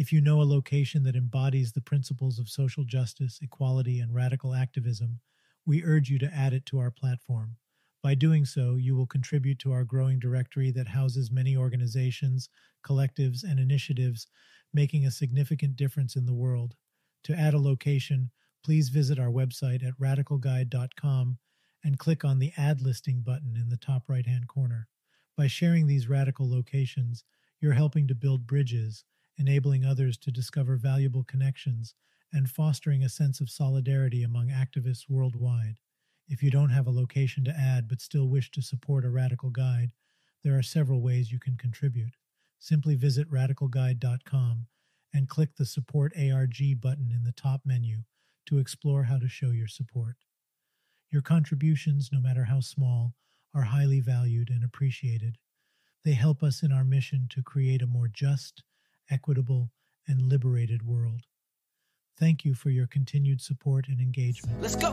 If 0.00 0.14
you 0.14 0.22
know 0.22 0.40
a 0.40 0.44
location 0.44 1.02
that 1.02 1.14
embodies 1.14 1.72
the 1.72 1.82
principles 1.82 2.38
of 2.38 2.48
social 2.48 2.84
justice, 2.84 3.38
equality, 3.42 4.00
and 4.00 4.14
radical 4.14 4.54
activism, 4.54 5.20
we 5.66 5.84
urge 5.84 6.08
you 6.08 6.18
to 6.20 6.34
add 6.34 6.54
it 6.54 6.64
to 6.66 6.78
our 6.78 6.90
platform. 6.90 7.56
By 8.02 8.14
doing 8.14 8.46
so, 8.46 8.76
you 8.76 8.96
will 8.96 9.06
contribute 9.06 9.58
to 9.58 9.72
our 9.72 9.84
growing 9.84 10.18
directory 10.18 10.70
that 10.70 10.88
houses 10.88 11.30
many 11.30 11.54
organizations, 11.54 12.48
collectives, 12.82 13.44
and 13.44 13.60
initiatives 13.60 14.26
making 14.72 15.04
a 15.04 15.10
significant 15.10 15.76
difference 15.76 16.16
in 16.16 16.24
the 16.24 16.32
world. 16.32 16.76
To 17.24 17.38
add 17.38 17.52
a 17.52 17.58
location, 17.58 18.30
please 18.64 18.88
visit 18.88 19.18
our 19.18 19.28
website 19.28 19.86
at 19.86 20.00
radicalguide.com 20.00 21.36
and 21.84 21.98
click 21.98 22.24
on 22.24 22.38
the 22.38 22.54
Add 22.56 22.80
Listing 22.80 23.20
button 23.20 23.54
in 23.54 23.68
the 23.68 23.76
top 23.76 24.04
right 24.08 24.24
hand 24.24 24.48
corner. 24.48 24.88
By 25.36 25.46
sharing 25.46 25.86
these 25.86 26.08
radical 26.08 26.50
locations, 26.50 27.22
you're 27.60 27.74
helping 27.74 28.08
to 28.08 28.14
build 28.14 28.46
bridges, 28.46 29.04
enabling 29.40 29.84
others 29.84 30.18
to 30.18 30.30
discover 30.30 30.76
valuable 30.76 31.24
connections, 31.24 31.94
and 32.32 32.48
fostering 32.48 33.02
a 33.02 33.08
sense 33.08 33.40
of 33.40 33.50
solidarity 33.50 34.22
among 34.22 34.48
activists 34.48 35.08
worldwide. 35.08 35.76
If 36.28 36.42
you 36.42 36.50
don't 36.50 36.70
have 36.70 36.86
a 36.86 36.92
location 36.92 37.42
to 37.44 37.58
add 37.58 37.88
but 37.88 38.00
still 38.00 38.28
wish 38.28 38.52
to 38.52 38.62
support 38.62 39.04
a 39.04 39.10
radical 39.10 39.50
guide, 39.50 39.90
there 40.44 40.56
are 40.56 40.62
several 40.62 41.00
ways 41.00 41.32
you 41.32 41.40
can 41.40 41.56
contribute. 41.56 42.14
Simply 42.58 42.94
visit 42.94 43.30
radicalguide.com 43.30 44.66
and 45.12 45.28
click 45.28 45.56
the 45.56 45.66
Support 45.66 46.12
ARG 46.16 46.80
button 46.80 47.10
in 47.10 47.24
the 47.24 47.32
top 47.32 47.62
menu 47.64 48.02
to 48.46 48.58
explore 48.58 49.04
how 49.04 49.18
to 49.18 49.28
show 49.28 49.50
your 49.50 49.66
support. 49.66 50.16
Your 51.10 51.22
contributions, 51.22 52.10
no 52.12 52.20
matter 52.20 52.44
how 52.44 52.60
small, 52.60 53.14
are 53.54 53.62
highly 53.62 54.00
valued 54.00 54.50
and 54.50 54.62
appreciated. 54.62 55.38
They 56.04 56.12
help 56.12 56.42
us 56.42 56.62
in 56.62 56.70
our 56.70 56.84
mission 56.84 57.26
to 57.30 57.42
create 57.42 57.82
a 57.82 57.86
more 57.86 58.08
just, 58.08 58.62
equitable, 59.10 59.70
and 60.06 60.22
liberated 60.22 60.86
world. 60.86 61.22
Thank 62.18 62.44
you 62.44 62.54
for 62.54 62.70
your 62.70 62.86
continued 62.86 63.40
support 63.40 63.88
and 63.88 64.00
engagement. 64.00 64.60
Let's 64.60 64.76
go. 64.76 64.92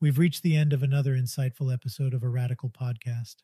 We've 0.00 0.18
reached 0.18 0.42
the 0.42 0.56
end 0.56 0.72
of 0.72 0.82
another 0.82 1.14
insightful 1.14 1.72
episode 1.72 2.14
of 2.14 2.22
a 2.22 2.28
Radical 2.28 2.70
podcast. 2.70 3.36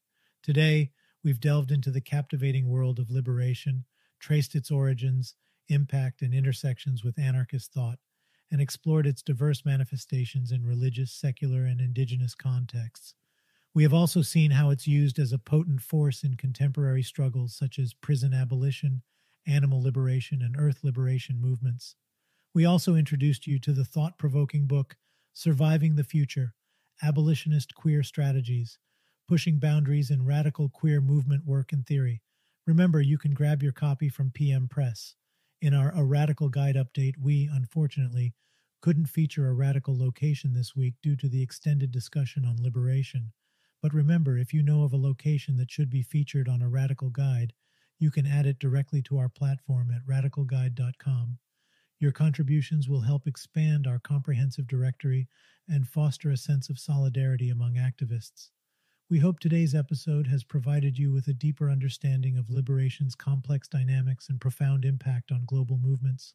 Today, 0.43 0.91
we've 1.23 1.41
delved 1.41 1.71
into 1.71 1.91
the 1.91 2.01
captivating 2.01 2.69
world 2.69 2.99
of 2.99 3.11
liberation, 3.11 3.85
traced 4.19 4.55
its 4.55 4.71
origins, 4.71 5.35
impact, 5.69 6.23
and 6.23 6.33
intersections 6.33 7.05
with 7.05 7.19
anarchist 7.19 7.73
thought 7.73 7.99
and 8.51 8.61
explored 8.61 9.07
its 9.07 9.23
diverse 9.23 9.65
manifestations 9.65 10.53
in 10.53 10.65
religious, 10.65 11.13
secular, 11.13 11.65
and 11.65 11.81
indigenous 11.81 12.35
contexts. 12.35 13.15
We 13.77 13.83
have 13.83 13.93
also 13.93 14.23
seen 14.23 14.53
how 14.53 14.71
it's 14.71 14.87
used 14.87 15.19
as 15.19 15.35
a 15.35 15.39
potent 15.39 15.83
force 15.83 16.25
in 16.25 16.39
contemporary 16.39 17.03
struggles 17.03 17.55
such 17.55 17.79
as 17.79 17.93
prison 17.93 18.33
abolition, 18.33 19.03
animal 19.47 19.83
liberation, 19.83 20.41
and 20.41 20.57
earth 20.59 20.79
liberation 20.83 21.39
movements. 21.39 21.95
We 22.55 22.65
also 22.65 22.95
introduced 22.95 23.47
you 23.47 23.59
to 23.59 23.75
the 23.75 23.85
thought 23.85 24.17
provoking 24.17 24.67
book 24.67 24.97
Surviving 25.35 25.95
the 25.95 26.05
Future 26.05 26.55
Abolitionist 27.03 27.75
Queer 27.75 28.03
Strategies, 28.03 28.79
pushing 29.29 29.59
boundaries 29.59 30.11
in 30.11 30.25
radical 30.25 30.71
queer 30.71 31.03
movement 31.03 31.45
work 31.45 31.71
and 31.71 31.87
theory. 31.87 32.23
Remember, 32.67 33.03
you 33.03 33.19
can 33.19 33.35
grab 33.35 33.63
your 33.63 33.73
copy 33.73 34.09
from 34.09 34.31
PM 34.31 34.69
Press. 34.69 35.17
In 35.61 35.75
our 35.75 35.93
A 35.95 36.03
Radical 36.03 36.49
Guide 36.49 36.77
update, 36.77 37.19
we, 37.21 37.51
unfortunately, 37.53 38.33
couldn't 38.81 39.11
feature 39.11 39.49
a 39.49 39.53
radical 39.53 39.99
location 39.99 40.55
this 40.55 40.75
week 40.75 40.95
due 41.03 41.17
to 41.17 41.29
the 41.29 41.43
extended 41.43 41.93
discussion 41.93 42.47
on 42.47 42.57
liberation. 42.59 43.33
But 43.83 43.95
remember, 43.95 44.39
if 44.39 44.53
you 44.53 44.63
know 44.63 44.83
of 44.83 44.93
a 44.93 44.99
location 44.99 45.57
that 45.57 45.71
should 45.71 45.91
be 45.91 46.03
featured 46.03 46.49
on 46.49 46.63
a 46.63 46.69
radical 46.69 47.11
guide, 47.11 47.53
you 47.99 48.11
can 48.11 48.27
add 48.27 48.47
it 48.47 48.59
directly 48.59 49.03
to 49.03 49.19
our 49.19 49.29
platform 49.29 49.91
at 49.91 50.07
radicalguide.com. 50.07 51.39
Your 51.99 52.13
contributions 52.13 52.89
will 52.89 53.01
help 53.01 53.27
expand 53.27 53.87
our 53.87 53.99
comprehensive 53.99 54.67
directory 54.67 55.29
and 55.69 55.89
foster 55.89 56.31
a 56.31 56.37
sense 56.37 56.69
of 56.69 56.79
solidarity 56.79 57.49
among 57.49 57.75
activists. 57.75 58.51
We 59.09 59.21
hope 59.21 59.39
today's 59.39 59.75
episode 59.75 60.27
has 60.27 60.45
provided 60.45 60.99
you 60.99 61.13
with 61.13 61.29
a 61.29 61.33
deeper 61.33 61.71
understanding 61.71 62.37
of 62.37 62.51
liberation's 62.51 63.15
complex 63.15 63.69
dynamics 63.69 64.29
and 64.29 64.41
profound 64.41 64.85
impact 64.85 65.31
on 65.31 65.45
global 65.47 65.79
movements. 65.79 66.35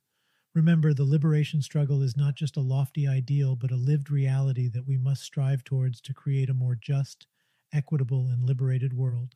Remember, 0.54 0.94
the 0.94 1.06
liberation 1.06 1.62
struggle 1.62 2.02
is 2.02 2.18
not 2.18 2.36
just 2.36 2.58
a 2.58 2.62
lofty 2.62 3.08
ideal, 3.08 3.56
but 3.56 3.72
a 3.72 3.78
lived 3.78 4.12
reality 4.12 4.68
that 4.68 4.86
we 4.86 4.98
must 4.98 5.24
strive 5.24 5.64
towards 5.64 6.02
to 6.02 6.14
create 6.14 6.50
a 6.50 6.54
more 6.54 6.76
just, 6.76 7.26
equitable, 7.74 8.28
and 8.28 8.46
liberated 8.46 8.94
world. 8.94 9.36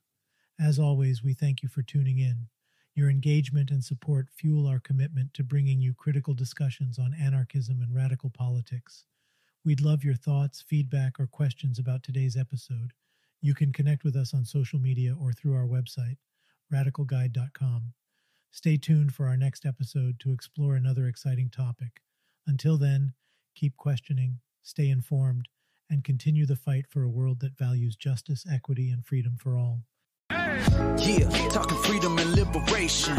As 0.59 0.77
always, 0.77 1.23
we 1.23 1.33
thank 1.33 1.63
you 1.63 1.69
for 1.69 1.83
tuning 1.83 2.19
in. 2.19 2.47
Your 2.95 3.09
engagement 3.09 3.71
and 3.71 3.83
support 3.83 4.29
fuel 4.29 4.67
our 4.67 4.79
commitment 4.79 5.33
to 5.35 5.43
bringing 5.43 5.81
you 5.81 5.93
critical 5.93 6.33
discussions 6.33 6.99
on 6.99 7.13
anarchism 7.13 7.81
and 7.81 7.95
radical 7.95 8.29
politics. 8.29 9.05
We'd 9.63 9.81
love 9.81 10.03
your 10.03 10.15
thoughts, 10.15 10.61
feedback, 10.61 11.19
or 11.19 11.27
questions 11.27 11.79
about 11.79 12.03
today's 12.03 12.37
episode. 12.37 12.91
You 13.41 13.53
can 13.53 13.71
connect 13.71 14.03
with 14.03 14.15
us 14.15 14.33
on 14.33 14.45
social 14.45 14.79
media 14.79 15.15
or 15.19 15.31
through 15.31 15.55
our 15.55 15.67
website, 15.67 16.17
radicalguide.com. 16.73 17.93
Stay 18.55 18.77
tuned 18.77 19.13
for 19.13 19.27
our 19.27 19.35
next 19.35 19.65
episode 19.65 20.17
to 20.17 20.31
explore 20.31 20.77
another 20.77 21.09
exciting 21.09 21.49
topic. 21.49 21.99
Until 22.47 22.77
then, 22.77 23.13
keep 23.53 23.75
questioning, 23.75 24.39
stay 24.63 24.89
informed, 24.89 25.49
and 25.89 26.05
continue 26.05 26.45
the 26.45 26.55
fight 26.55 26.85
for 26.87 27.03
a 27.03 27.09
world 27.09 27.41
that 27.41 27.57
values 27.57 27.97
justice, 27.97 28.45
equity, 28.49 28.91
and 28.91 29.05
freedom 29.05 29.35
for 29.37 29.57
all. 29.57 29.83
Yeah, 30.97 31.29
talking 31.49 31.77
freedom 31.83 32.17
and 32.17 32.31
liberation. 32.35 33.15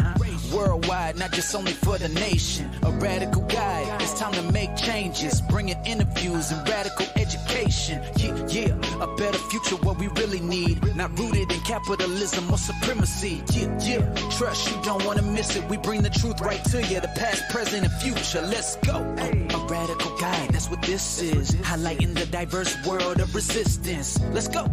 Worldwide, 0.53 1.17
not 1.17 1.31
just 1.31 1.53
only 1.55 1.73
for 1.73 1.97
the 1.97 2.09
nation. 2.09 2.69
A 2.83 2.91
radical 2.91 3.41
guide, 3.43 4.01
it's 4.01 4.17
time 4.19 4.33
to 4.33 4.41
make 4.51 4.75
changes. 4.75 5.41
Bringing 5.41 5.77
interviews 5.85 6.51
and 6.51 6.67
radical 6.67 7.05
education. 7.15 8.01
Yeah, 8.17 8.35
yeah, 8.47 9.03
a 9.03 9.15
better 9.15 9.37
future, 9.37 9.75
what 9.77 9.97
we 9.99 10.07
really 10.09 10.39
need. 10.39 10.95
Not 10.95 11.17
rooted 11.19 11.51
in 11.51 11.59
capitalism 11.61 12.49
or 12.51 12.57
supremacy. 12.57 13.43
Yeah, 13.51 13.77
yeah, 13.81 14.29
trust 14.31 14.69
you 14.69 14.81
don't 14.83 15.03
wanna 15.05 15.21
miss 15.21 15.55
it. 15.55 15.63
We 15.69 15.77
bring 15.77 16.01
the 16.01 16.09
truth 16.09 16.39
right 16.41 16.63
to 16.65 16.81
you, 16.83 16.99
the 16.99 17.09
past, 17.09 17.49
present, 17.49 17.83
and 17.83 17.93
future. 18.01 18.41
Let's 18.41 18.75
go. 18.77 18.97
A 18.97 19.65
radical 19.67 20.17
guide, 20.17 20.49
that's 20.51 20.69
what 20.69 20.81
this 20.81 21.21
is. 21.21 21.51
Highlighting 21.55 22.13
the 22.13 22.25
diverse 22.27 22.75
world 22.85 23.19
of 23.19 23.33
resistance. 23.35 24.19
Let's 24.31 24.47
go. 24.47 24.67